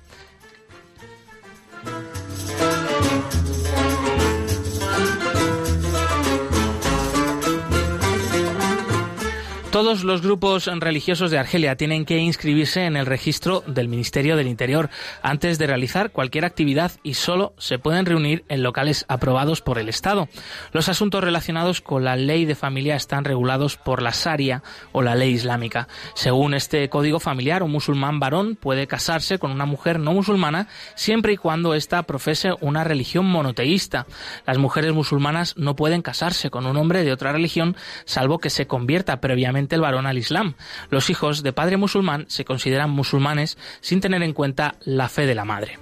[9.73, 14.45] Todos los grupos religiosos de Argelia tienen que inscribirse en el registro del Ministerio del
[14.45, 14.91] Interior
[15.23, 19.89] antes de realizar cualquier actividad y solo se pueden reunir en locales aprobados por el
[19.89, 20.29] Estado.
[20.73, 24.61] Los asuntos relacionados con la ley de familia están regulados por la Sharia
[24.91, 25.87] o la ley islámica.
[26.13, 31.33] Según este código familiar, un musulmán varón puede casarse con una mujer no musulmana siempre
[31.33, 34.05] y cuando ésta profese una religión monoteísta.
[34.45, 38.67] Las mujeres musulmanas no pueden casarse con un hombre de otra religión salvo que se
[38.67, 40.55] convierta previamente el varón al Islam.
[40.89, 45.35] Los hijos de padre musulmán se consideran musulmanes sin tener en cuenta la fe de
[45.35, 45.79] la madre.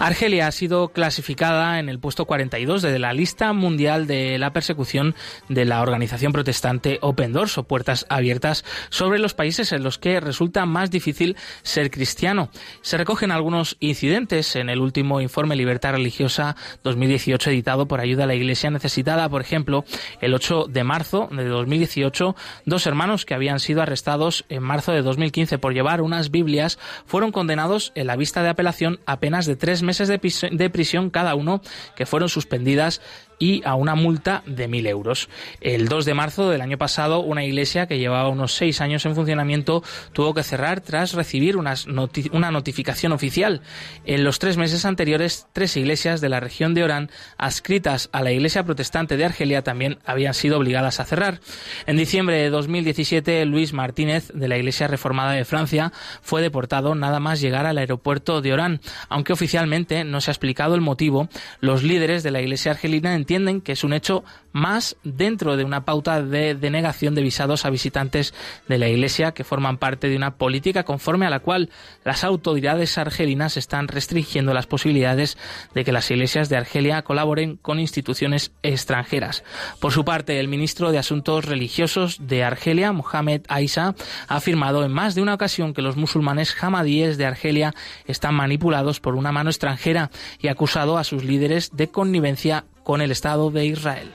[0.00, 5.14] Argelia ha sido clasificada en el puesto 42 de la lista mundial de la persecución
[5.50, 10.18] de la organización protestante Open Doors o Puertas Abiertas sobre los países en los que
[10.18, 12.48] resulta más difícil ser cristiano.
[12.80, 18.26] Se recogen algunos incidentes en el último informe Libertad Religiosa 2018 editado por Ayuda a
[18.26, 19.28] la Iglesia Necesitada.
[19.28, 19.84] Por ejemplo,
[20.22, 22.34] el 8 de marzo de 2018,
[22.64, 27.32] dos hermanos que habían sido arrestados en marzo de 2015 por llevar unas Biblias fueron
[27.32, 31.10] condenados en la vista de apelación a penas de tres meses de, pis- de prisión
[31.10, 31.60] cada uno
[31.96, 33.00] que fueron suspendidas
[33.40, 35.28] y a una multa de mil euros.
[35.60, 39.16] El 2 de marzo del año pasado, una iglesia que llevaba unos seis años en
[39.16, 39.82] funcionamiento
[40.12, 43.62] tuvo que cerrar tras recibir unas noti- una notificación oficial.
[44.04, 48.30] En los tres meses anteriores, tres iglesias de la región de Orán, adscritas a la
[48.30, 51.40] iglesia protestante de Argelia, también habían sido obligadas a cerrar.
[51.86, 57.20] En diciembre de 2017, Luis Martínez, de la Iglesia Reformada de Francia, fue deportado nada
[57.20, 58.80] más llegar al aeropuerto de Orán.
[59.08, 61.28] Aunque oficialmente no se ha explicado el motivo,
[61.60, 65.84] los líderes de la Iglesia argelina entienden que es un hecho más dentro de una
[65.84, 68.34] pauta de denegación de visados a visitantes
[68.66, 71.70] de la Iglesia que forman parte de una política conforme a la cual
[72.04, 75.38] las autoridades argelinas están restringiendo las posibilidades
[75.74, 79.44] de que las iglesias de Argelia colaboren con instituciones extranjeras.
[79.78, 83.94] Por su parte, el ministro de Asuntos Religiosos de Argelia, Mohamed Aisa,
[84.26, 87.76] ha afirmado en más de una ocasión que los musulmanes hamadíes de Argelia
[88.06, 90.10] están manipulados por una mano extranjera
[90.40, 94.10] y acusado a sus líderes de connivencia con el Estado de Israel.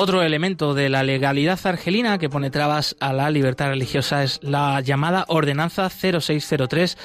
[0.00, 4.80] Otro elemento de la legalidad argelina que pone trabas a la libertad religiosa es la
[4.80, 6.96] llamada Ordenanza 0603,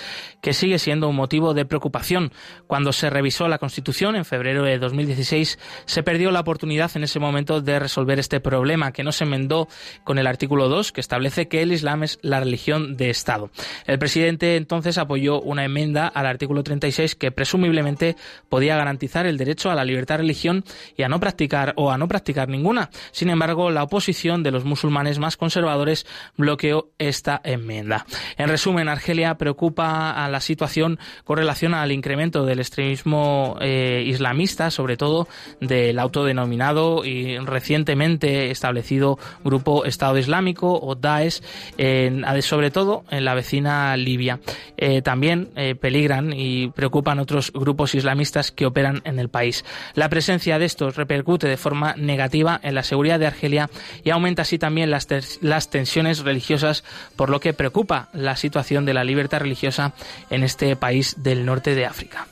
[0.42, 2.32] que sigue siendo un motivo de preocupación.
[2.68, 7.18] Cuando se revisó la Constitución en febrero de 2016, se perdió la oportunidad en ese
[7.18, 9.68] momento de resolver este problema, que no se enmendó
[10.04, 13.50] con el artículo 2, que establece que el Islam es la religión de Estado.
[13.88, 18.18] El presidente entonces apoyó una enmienda al artículo 36 que presumiblemente
[18.50, 20.64] podía garantizar el derecho a la libertad de religión
[20.96, 22.83] y a no practicar o a no practicar ninguna.
[23.12, 26.06] Sin embargo, la oposición de los musulmanes más conservadores
[26.38, 28.06] bloqueó esta enmienda.
[28.38, 34.72] En resumen, Argelia preocupa a la situación con relación al incremento del extremismo eh, islamista,
[34.72, 35.28] sobre todo
[35.62, 41.42] del autodenominado y recientemente establecido grupo Estado Islámico o Daesh,
[41.78, 44.40] en- sobre todo en la vecina Libia.
[44.78, 49.64] Eh, también eh, peligran y preocupan otros grupos islamistas que operan en el país.
[49.96, 53.70] La presencia de estos repercute de forma negativa en la seguridad de Argelia
[54.04, 55.08] y aumenta así también las,
[55.42, 56.84] las tensiones religiosas,
[57.16, 59.94] por lo que preocupa la situación de la libertad religiosa
[60.30, 62.28] en este país del norte de África.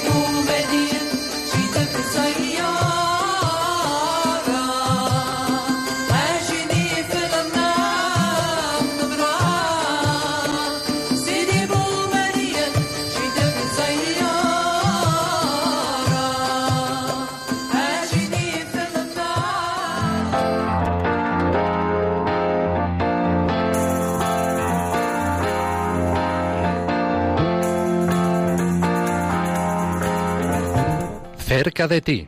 [31.61, 32.27] Cerca de ti.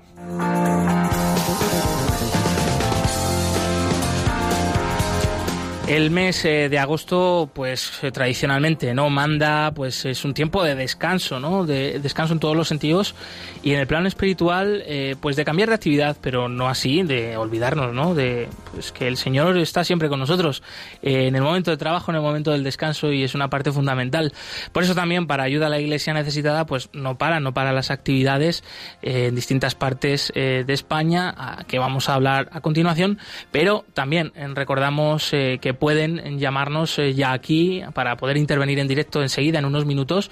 [5.85, 9.09] El mes eh, de agosto, pues eh, tradicionalmente, ¿no?
[9.09, 11.65] Manda, pues es un tiempo de descanso, ¿no?
[11.65, 13.15] De descanso en todos los sentidos.
[13.63, 17.35] Y en el plano espiritual, eh, pues de cambiar de actividad, pero no así, de
[17.35, 18.15] olvidarnos, ¿no?
[18.15, 20.63] De pues que el Señor está siempre con nosotros,
[21.01, 23.71] eh, en el momento de trabajo, en el momento del descanso, y es una parte
[23.71, 24.33] fundamental.
[24.71, 27.91] Por eso también, para ayuda a la iglesia necesitada, pues no para, no para las
[27.91, 28.63] actividades
[29.01, 33.19] eh, en distintas partes eh, de España, a, que vamos a hablar a continuación,
[33.51, 39.59] pero también recordamos eh, pueden llamarnos eh, ya aquí para poder intervenir en directo enseguida,
[39.59, 40.31] en unos minutos,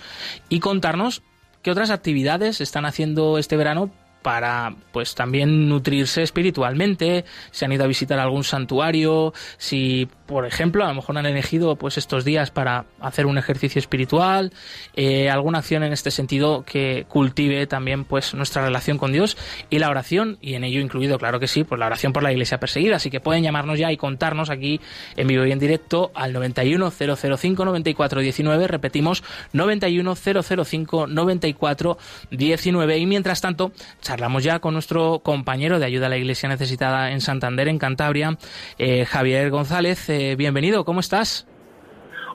[0.50, 1.24] y contarnos
[1.62, 3.92] qué otras actividades están haciendo este verano
[4.22, 10.86] para pues también nutrirse espiritualmente, si han ido a visitar algún santuario, si por ejemplo
[10.86, 14.54] a lo mejor han elegido pues estos días para hacer un ejercicio espiritual,
[14.96, 19.38] eh, alguna acción en este sentido que cultive también pues nuestra relación con Dios
[19.70, 22.32] y la oración y en ello incluido claro que sí pues la oración por la
[22.32, 24.80] iglesia perseguida, así que pueden llamarnos ya y contarnos aquí
[25.16, 31.98] en vivo y en directo al 91 005 94 19, repetimos 91 005 94
[32.30, 33.72] 19 y mientras tanto
[34.12, 38.38] charlamos ya con nuestro compañero de ayuda a la Iglesia Necesitada en Santander, en Cantabria,
[38.78, 40.10] eh, Javier González.
[40.10, 41.48] Eh, bienvenido, ¿cómo estás?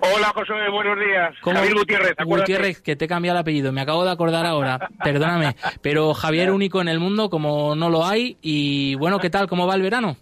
[0.01, 1.35] Hola, José, buenos días.
[1.43, 1.57] ¿Cómo?
[1.57, 2.53] Javier Gutiérrez, acuérdate.
[2.55, 5.55] Gutiérrez, que te he cambiado el apellido, me acabo de acordar ahora, perdóname.
[5.83, 8.39] Pero Javier único en el mundo, como no lo hay.
[8.41, 9.47] Y bueno, ¿qué tal?
[9.47, 10.16] ¿Cómo va el verano?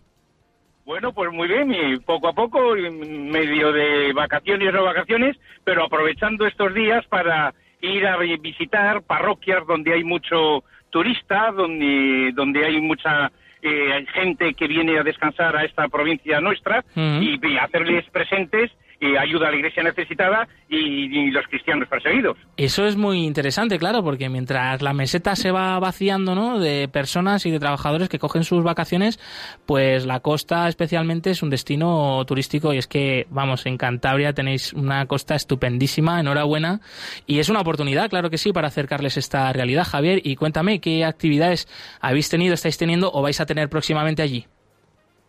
[0.85, 5.85] Bueno, pues muy bien, y poco a poco, en medio de vacaciones o vacaciones, pero
[5.85, 12.81] aprovechando estos días para ir a visitar parroquias donde hay mucho turista, donde, donde hay
[12.81, 13.31] mucha
[13.63, 18.71] eh, gente que viene a descansar a esta provincia nuestra y, y hacerles presentes
[19.05, 22.39] eh, ayuda a la iglesia necesitada y, y los cristianos perseguidos.
[22.57, 26.59] Eso es muy interesante, claro, porque mientras la meseta se va vaciando, ¿no?
[26.59, 29.21] De personas y de trabajadores que cogen sus vacaciones,
[29.67, 34.73] pues la costa especialmente es un destino turístico y es que, vamos, en Cantabria tenéis
[34.73, 36.81] una costa estupendísima, enhorabuena,
[37.27, 41.05] y es una oportunidad, claro que sí, para acercarles esta realidad, Javier, y cuéntame qué
[41.05, 41.69] actividades
[42.01, 44.47] habéis tenido, estáis teniendo o vais a tener próximamente allí.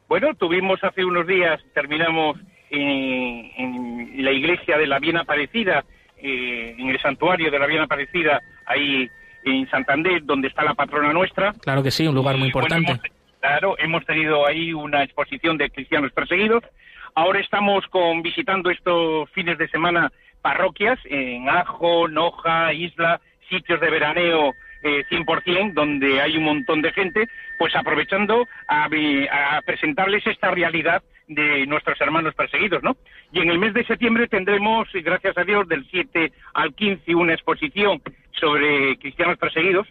[0.07, 2.37] Bueno, tuvimos hace unos días, terminamos
[2.69, 5.83] en, en la iglesia de la Bien Aparecida,
[6.17, 9.09] eh, en el santuario de la Bien Aparecida, ahí
[9.43, 11.53] en Santander, donde está la patrona nuestra.
[11.61, 12.91] Claro que sí, un lugar muy bueno, importante.
[13.09, 16.63] hemos- claro, hemos tenido ahí una exposición de cristianos perseguidos.
[17.13, 20.11] Ahora estamos con visitando estos fines de semana
[20.41, 24.53] parroquias en Ajo, Noja, Isla, sitios de veraneo
[24.83, 27.25] eh, 100%, donde hay un montón de gente,
[27.57, 32.95] pues aprovechando a, a presentarles esta realidad de nuestros hermanos perseguidos, ¿no?
[33.31, 37.33] Y en el mes de septiembre tendremos, gracias a Dios, del 7 al 15 una
[37.33, 38.01] exposición
[38.39, 39.87] sobre cristianos perseguidos.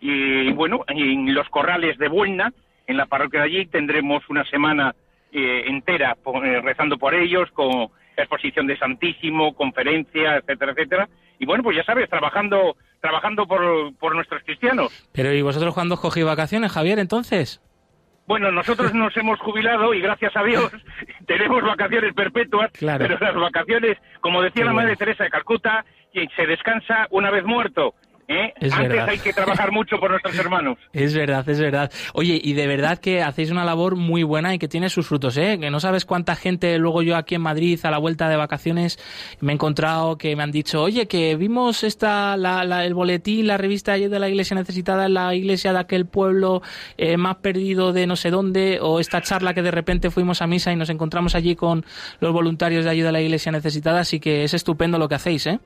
[0.00, 2.52] Y bueno, en los corrales de Buena,
[2.86, 4.94] en la parroquia de allí, tendremos una semana
[5.32, 11.08] eh, entera po- eh, rezando por ellos, con exposición de Santísimo, conferencia, etcétera, etcétera.
[11.38, 15.08] Y bueno, pues ya sabes, trabajando, trabajando por, por nuestros cristianos.
[15.12, 17.60] Pero ¿y vosotros cuándo os cogéis vacaciones, Javier, entonces?
[18.28, 20.70] Bueno, nosotros nos hemos jubilado y gracias a Dios
[21.26, 23.06] tenemos vacaciones perpetuas, Claro.
[23.08, 24.98] pero las vacaciones, como decía Qué la Madre bueno.
[24.98, 27.94] Teresa de Calcuta, que se descansa una vez muerto.
[28.28, 28.52] ¿Eh?
[28.60, 29.08] Es Antes verdad.
[29.08, 30.78] hay que trabajar mucho por nuestros hermanos.
[30.92, 31.90] Es verdad, es verdad.
[32.14, 35.36] Oye, y de verdad que hacéis una labor muy buena y que tiene sus frutos,
[35.38, 35.58] ¿eh?
[35.60, 38.98] Que no sabes cuánta gente luego yo aquí en Madrid a la vuelta de vacaciones
[39.40, 43.46] me he encontrado que me han dicho, oye, que vimos esta, la, la- el boletín,
[43.46, 46.62] la revista ayer de la iglesia necesitada en la iglesia de aquel pueblo
[46.96, 50.46] eh, más perdido de no sé dónde, o esta charla que de repente fuimos a
[50.46, 51.84] misa y nos encontramos allí con
[52.20, 55.46] los voluntarios de ayuda a la iglesia necesitada, así que es estupendo lo que hacéis,
[55.46, 55.58] ¿eh?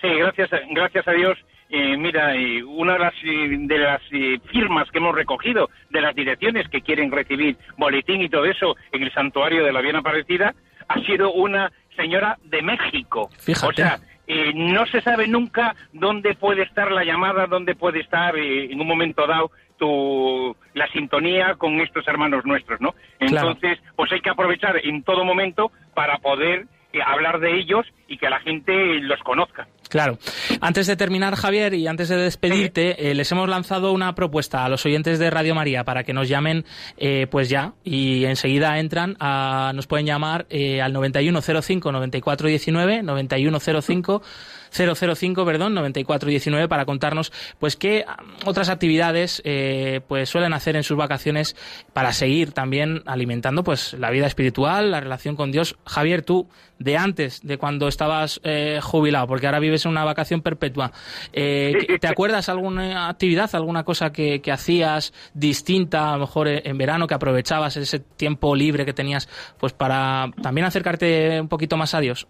[0.00, 1.38] Sí, gracias, gracias a Dios
[1.70, 6.14] eh, mira, eh, una de las, de las eh, firmas que hemos recogido de las
[6.14, 10.54] direcciones que quieren recibir boletín y todo eso en el santuario de la Bien Aparecida
[10.88, 13.30] ha sido una señora de México.
[13.38, 13.66] Fíjate.
[13.66, 14.00] O sea,
[14.32, 18.80] eh, no se sabe nunca dónde puede estar la llamada, dónde puede estar eh, en
[18.80, 22.92] un momento dado tu, la sintonía con estos hermanos nuestros, ¿no?
[23.18, 23.48] Claro.
[23.48, 28.18] Entonces, pues hay que aprovechar en todo momento para poder eh, hablar de ellos y
[28.18, 29.66] que la gente los conozca.
[29.90, 30.18] Claro.
[30.60, 34.68] Antes de terminar, Javier, y antes de despedirte, eh, les hemos lanzado una propuesta a
[34.68, 36.64] los oyentes de Radio María para que nos llamen,
[36.96, 44.22] eh, pues ya, y enseguida entran, a, nos pueden llamar eh, al 9105-9419, 9105.
[44.70, 48.04] 005, perdón, 9419 para contarnos pues qué
[48.44, 51.56] otras actividades eh, pues suelen hacer en sus vacaciones
[51.92, 55.76] para seguir también alimentando pues la vida espiritual, la relación con Dios.
[55.84, 56.48] Javier, tú
[56.78, 60.92] de antes de cuando estabas eh, jubilado, porque ahora vives en una vacación perpetua,
[61.32, 66.78] eh, ¿te acuerdas alguna actividad, alguna cosa que, que hacías distinta, a lo mejor en
[66.78, 71.94] verano, que aprovechabas ese tiempo libre que tenías pues para también acercarte un poquito más
[71.94, 72.26] a Dios?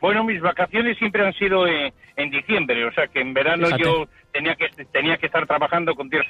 [0.00, 3.82] Bueno, mis vacaciones siempre han sido en, en diciembre, o sea que en verano Fíjate.
[3.84, 6.26] yo tenía que tenía que estar trabajando con Dios.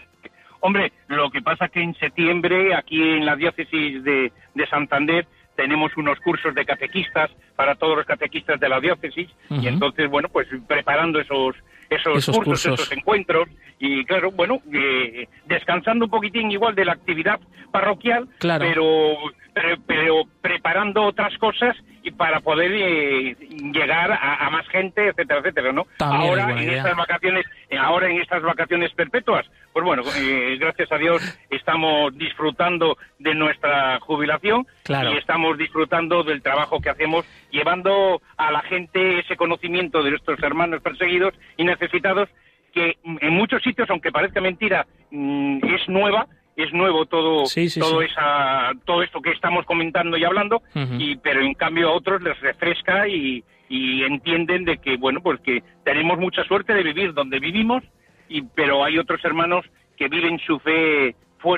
[0.60, 5.96] Hombre, lo que pasa que en septiembre aquí en la diócesis de, de Santander tenemos
[5.96, 10.48] unos cursos de catequistas para todos los catequistas de la diócesis y entonces, bueno, pues
[10.66, 11.54] preparando esos
[11.90, 12.80] esos, Esos cursos, cursos.
[12.80, 13.48] esos encuentros
[13.78, 17.40] y claro, bueno, eh, descansando un poquitín igual de la actividad
[17.72, 18.64] parroquial, Claro.
[18.68, 19.16] pero,
[19.54, 23.36] pero pero preparando otras cosas y para poder eh,
[23.74, 25.86] llegar a, a más gente, etcétera, etcétera, ¿no?
[25.98, 29.44] También ahora en estas vacaciones, eh, ahora en estas vacaciones perpetuas,
[29.74, 31.20] pues bueno, eh, gracias a Dios
[31.50, 35.12] estamos disfrutando de nuestra jubilación Claro.
[35.12, 40.42] y estamos disfrutando del trabajo que hacemos, llevando a la gente ese conocimiento de nuestros
[40.42, 42.30] hermanos perseguidos y necesitados
[42.72, 46.26] que en muchos sitios, aunque parezca mentira, mm, es nueva,
[46.62, 48.06] es nuevo todo, Sí, sí, todo sí.
[48.10, 50.62] esa, todo esto que estamos comentando y hablando,
[50.98, 55.40] y pero en cambio a otros les refresca y, y entienden de que bueno pues
[55.40, 57.82] que tenemos mucha suerte de vivir donde vivimos,
[58.28, 59.64] y pero hay otros hermanos
[59.96, 61.14] que viven su fe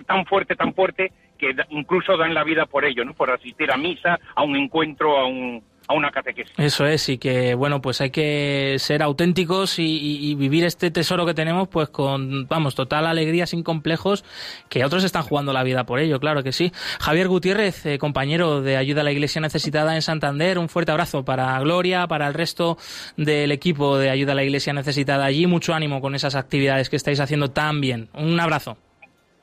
[0.07, 3.15] tan fuerte, tan fuerte que da- incluso dan la vida por ello, ¿no?
[3.15, 6.53] Por asistir a misa, a un encuentro, a un a una catequesis.
[6.57, 10.91] Eso es, y que bueno, pues hay que ser auténticos y, y- y vivir este
[10.93, 14.25] tesoro que tenemos, pues con, vamos, total alegría, sin complejos,
[14.69, 16.71] que otros están jugando la vida por ello, claro que sí.
[17.01, 21.25] Javier Gutiérrez, eh, compañero de Ayuda a la Iglesia Necesitada en Santander, un fuerte abrazo
[21.25, 22.79] para Gloria, para el resto
[23.17, 26.97] del equipo de Ayuda a la Iglesia Necesitada allí, mucho ánimo con esas actividades que
[26.97, 28.09] estáis haciendo tan bien.
[28.15, 28.77] Un abrazo.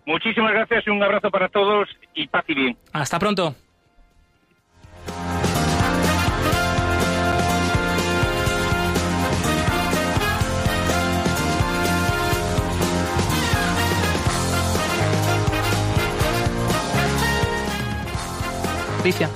[0.05, 2.77] Muchísimas gracias y un abrazo para todos y paz y bien.
[2.93, 3.53] Hasta pronto.
[19.07, 19.29] Alicia.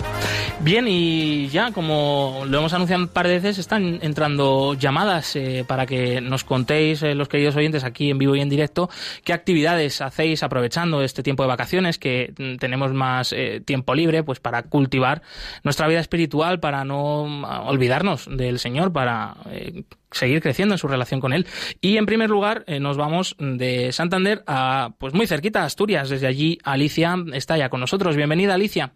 [0.59, 5.63] Bien, y ya, como lo hemos anunciado un par de veces, están entrando llamadas eh,
[5.65, 8.89] para que nos contéis, eh, los queridos oyentes, aquí en vivo y en directo,
[9.23, 14.23] qué actividades hacéis aprovechando este tiempo de vacaciones, que mm, tenemos más eh, tiempo libre,
[14.23, 15.21] pues para cultivar
[15.63, 20.89] nuestra vida espiritual, para no mm, olvidarnos del Señor, para eh, seguir creciendo en su
[20.89, 21.47] relación con Él.
[21.79, 26.09] Y en primer lugar, nos vamos de Santander a, pues muy cerquita, Asturias.
[26.09, 28.17] Desde allí, Alicia está ya con nosotros.
[28.17, 28.91] Bienvenida, Alicia.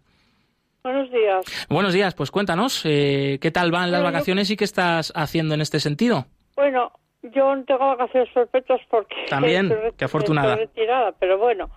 [0.86, 1.66] Buenos días.
[1.68, 5.12] Buenos días, pues cuéntanos, eh, ¿qué tal van las Bueno, yo- vacaciones y qué estás
[5.16, 6.26] haciendo en este sentido?
[6.54, 10.52] Bueno, yo no tengo vacaciones perpetuas porque También, estoy qué afortunada.
[10.52, 11.70] estoy retirada, pero bueno.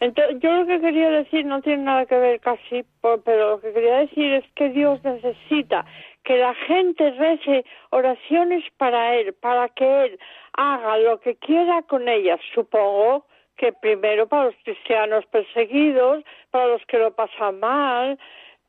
[0.00, 2.84] Entonces, yo lo que quería decir no tiene nada que ver casi,
[3.24, 5.86] pero lo que quería decir es que Dios necesita
[6.24, 10.18] que la gente rece oraciones para Él, para que Él
[10.54, 12.40] haga lo que quiera con ellas.
[12.56, 13.24] Supongo
[13.56, 18.18] que primero para los cristianos perseguidos, para los que lo pasan mal,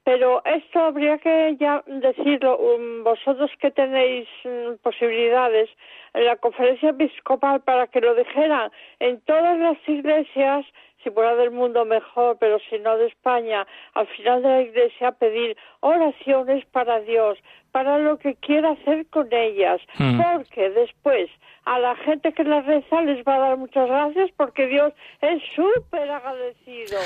[0.03, 5.69] pero esto habría que ya decirlo, um, vosotros que tenéis mm, posibilidades
[6.13, 10.65] en la conferencia episcopal para que lo dijeran en todas las iglesias,
[11.03, 15.11] si fuera del mundo mejor, pero si no de España, al final de la iglesia
[15.13, 17.37] pedir oraciones para Dios,
[17.71, 20.21] para lo que quiera hacer con ellas, Mm.
[20.21, 21.29] porque después
[21.65, 24.91] a la gente que las reza les va a dar muchas gracias porque Dios
[25.21, 26.97] es súper agradecido.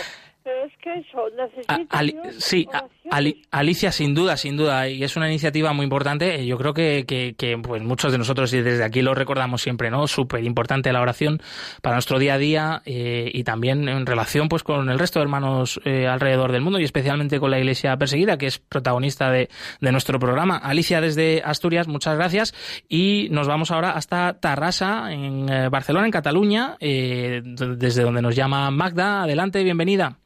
[0.44, 2.68] Pero es que eso, A- necesita Ali- Dios sí,
[3.10, 6.36] Ali- Alicia, sin duda, sin duda, y es una iniciativa muy importante.
[6.36, 9.62] Eh, Yo creo que, que- que, pues muchos de nosotros, y desde aquí lo recordamos
[9.62, 10.06] siempre, ¿no?
[10.08, 11.42] Súper importante la oración
[11.82, 15.24] para nuestro día a día eh, y también en relación pues con el resto de
[15.24, 19.50] hermanos eh, alrededor del mundo y especialmente con la Iglesia perseguida, que es protagonista de,
[19.80, 20.58] de nuestro programa.
[20.58, 22.54] Alicia, desde Asturias, muchas gracias.
[22.90, 28.36] Y nos vamos ahora hasta Tarrasa, en eh, Barcelona, en Cataluña, eh, desde donde nos
[28.36, 29.24] llama Magda.
[29.24, 30.18] Adelante, bienvenida.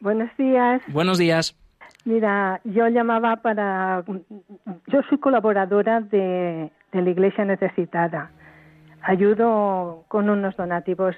[0.00, 0.82] Buenos días.
[0.88, 1.56] Buenos días.
[2.04, 4.04] Mira, yo llamaba para...
[4.86, 8.30] Yo soy colaboradora de, de la Iglesia Necesitada.
[9.02, 11.16] Ayudo con unos donativos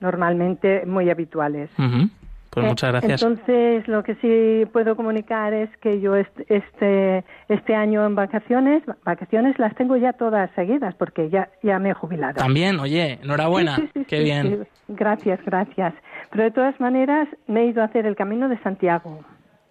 [0.00, 1.70] normalmente muy habituales.
[1.78, 2.08] Ujú.
[2.50, 3.22] Pues Eh, muchas gracias.
[3.22, 8.82] Entonces, lo que sí puedo comunicar es que yo est- este, este año en vacaciones,
[9.04, 12.34] vacaciones las tengo ya todas seguidas porque ya, ya me he jubilado.
[12.34, 13.76] También, oye, enhorabuena.
[13.76, 14.66] Sí, sí, sí, Qué bien.
[14.88, 15.94] Gracias, gracias.
[16.34, 19.20] Pero de todas maneras, me he ido a hacer el Camino de Santiago.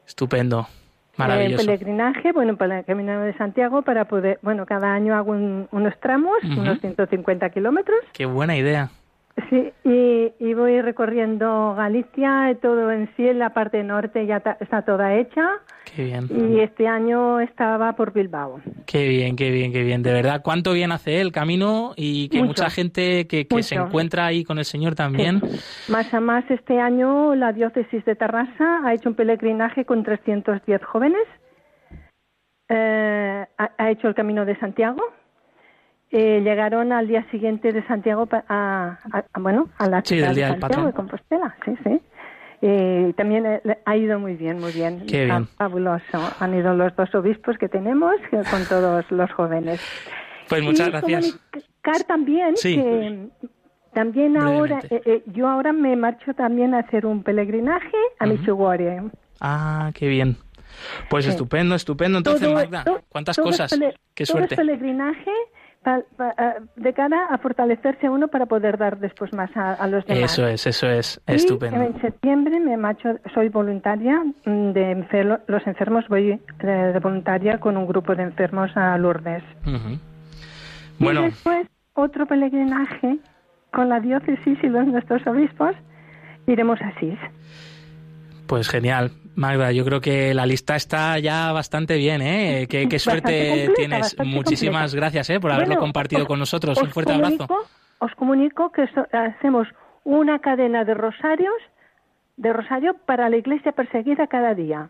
[0.07, 0.59] Estupendo.
[0.59, 0.66] En
[1.18, 1.66] Maravilloso.
[1.66, 5.99] peregrinaje, bueno, para el Camino de Santiago, para poder, bueno, cada año hago un- unos
[5.99, 6.61] tramos, Ujú.
[6.61, 7.99] unos 150 kilómetros.
[8.14, 8.89] Qué buena idea.
[9.49, 14.55] Sí, y, y voy recorriendo Galicia, todo en sí, en la parte norte ya ta-
[14.61, 15.45] está toda hecha.
[15.96, 16.28] Qué bien.
[16.54, 18.60] Y este año estaba por Bilbao.
[18.88, 20.02] Qué bien, qué bien, qué bien.
[20.02, 22.48] De verdad, cuánto bien hace el camino y que Mucho.
[22.48, 25.41] mucha gente que, que se encuentra ahí con el Señor también.
[25.89, 30.84] Más a más, este año la diócesis de Tarrasa ha hecho un peregrinaje con 310
[30.84, 31.22] jóvenes.
[32.70, 35.02] Eh, ha, ha hecho el Camino de Santiago.
[36.12, 40.36] Eh, llegaron al día siguiente de Santiago a, a- a- bueno a la Sí, del
[40.36, 40.86] día de del Santiago patrón.
[40.88, 42.02] de Compostela, sí, sí.
[42.66, 45.05] Eh, también eh, ha ido muy bien, muy bien.
[45.05, 45.47] Qué bien.
[45.57, 46.32] Fabuloso.
[46.39, 49.82] Han ido los dos obispos que tenemos eh, con todos los jóvenes.
[50.47, 51.39] Pues muchas Y gracias.
[51.51, 52.76] comunicar también Sí.
[52.78, 53.28] que
[53.93, 59.01] también ahora eh, eh, yo ahora me marcho también a hacer un peregrinaje a Michigore.
[59.41, 60.38] Ah, qué bien.
[61.09, 61.32] Pues Sí.
[61.32, 62.18] estupendo, estupendo.
[62.18, 63.72] Entonces, Todo- Magda, cuántas todo cosas.
[63.72, 64.55] Qué todo es suerte.
[64.55, 65.32] peregrinaje
[65.84, 69.88] pa- pa- ah, de cara a fortalecerse uno para poder dar después más a, a
[69.88, 70.32] los demás.
[70.32, 71.22] Eso es, eso es.
[71.28, 71.82] Y Estupendo.
[71.82, 77.60] en septiembre me marcho, soy voluntaria mm, de enfer- los enfermos, voy eh, de voluntaria
[77.60, 79.44] con un grupo de enfermos a Lourdes.
[79.68, 80.00] Ujú.
[81.00, 83.18] Y Bueno, después otro peregrinaje
[83.72, 85.76] con la diócesis y los nuestros obispos.
[86.48, 87.18] Iremos a Asís.
[88.48, 89.12] pues genial.
[89.36, 92.68] Magda, yo creo que la lista está ya bastante bien, ¿eh?
[92.70, 94.16] Qué, qué suerte completa, tienes.
[94.20, 94.98] Muchísimas completa.
[94.98, 95.40] gracias, ¿eh?
[95.40, 96.78] Por haberlo Bueno, compartido os- con nosotros.
[96.78, 97.48] os Un fuerte abrazo.
[97.48, 97.68] comunico-
[98.00, 99.68] Os comunico que so- hacemos
[100.04, 101.56] una cadena de rosarios,
[102.38, 104.90] de rosario para la iglesia perseguida cada día.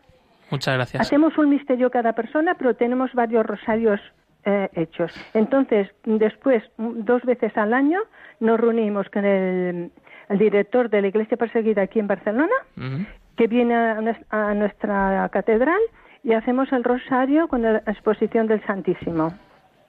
[0.50, 1.02] Muchas gracias.
[1.02, 4.00] Hacemos un misterio cada persona, pero tenemos varios rosarios
[4.46, 5.12] eh, hechos.
[5.34, 8.00] Entonces, después, mm, dos veces al año,
[8.42, 9.90] nos reunimos con el,
[10.30, 13.06] el director de la iglesia perseguida aquí en Barcelona, Ujú.
[13.36, 15.80] Que viene a, a nuestra catedral
[16.24, 19.34] y hacemos el rosario con la exposición del Santísimo.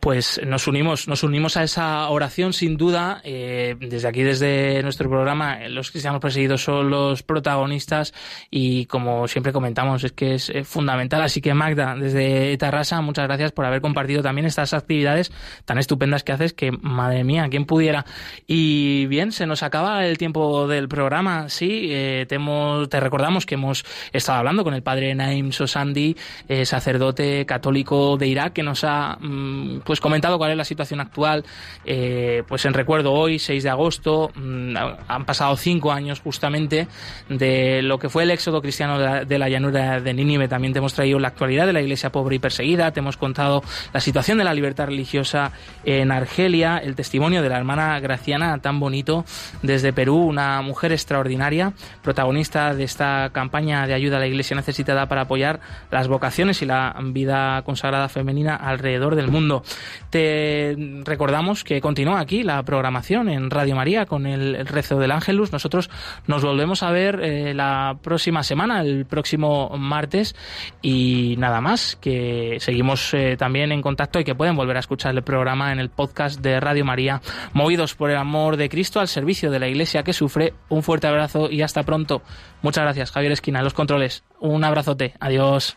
[0.05, 3.23] Pues nos unimos, nos unimos a esa oración sin duda.
[3.25, 8.13] eh, desde aquí, desde nuestro programa, los cristianos perseguidos son los protagonistas
[8.51, 11.23] y como siempre comentamos, es que es eh, fundamental.
[11.23, 15.33] Así que Magda, desde Tarrasa, muchas gracias por haber compartido también estas actividades
[15.65, 18.05] tan estupendas que haces que, madre mía, quién pudiera.
[18.47, 21.49] Y bien, se nos acaba el tiempo del programa.
[21.49, 26.15] Sí, eh, te, hemos- te recordamos que hemos estado hablando con el padre Naim Sosandi,
[26.47, 31.01] eh, sacerdote católico de Irak, que nos ha mm, pues comentado cuál es la situación
[31.01, 31.45] actual.
[31.85, 34.75] Eh, pues en recuerdo hoy, 6 de agosto, mm,
[35.07, 36.89] han pasado cinco años justamente
[37.29, 40.49] de lo que fue el éxodo cristiano de la, de la llanura de Nínive.
[40.49, 42.91] También te hemos traído la actualidad de la iglesia pobre y perseguida.
[42.91, 45.53] Te hemos contado la situación de la libertad religiosa
[45.85, 49.25] en Argelia, el testimonio de la hermana Graciana, tan bonito,
[49.63, 51.73] desde Perú, una mujer extraordinaria,
[52.03, 55.61] protagonista de esta campaña de ayuda a la iglesia necesitada para apoyar
[55.93, 59.63] las vocaciones y la vida consagrada femenina alrededor del mundo.
[60.11, 65.53] Te recordamos que continúa aquí la programación en Radio María con el, rezo del Ángelus.
[65.53, 65.91] Nosotros
[66.27, 70.35] nos volvemos a ver eh, la próxima semana, el próximo martes.
[70.83, 75.15] Y nada más, que seguimos eh, también en contacto y que pueden volver a escuchar
[75.15, 77.21] el programa en el podcast de Radio María,
[77.53, 80.55] movidos por el amor de Cristo al servicio de la Iglesia que sufre.
[80.69, 82.23] Un fuerte abrazo y hasta pronto.
[82.63, 84.25] Muchas gracias, Javier Esquina, los controles.
[84.41, 85.15] Un abrazote.
[85.21, 85.77] Adiós.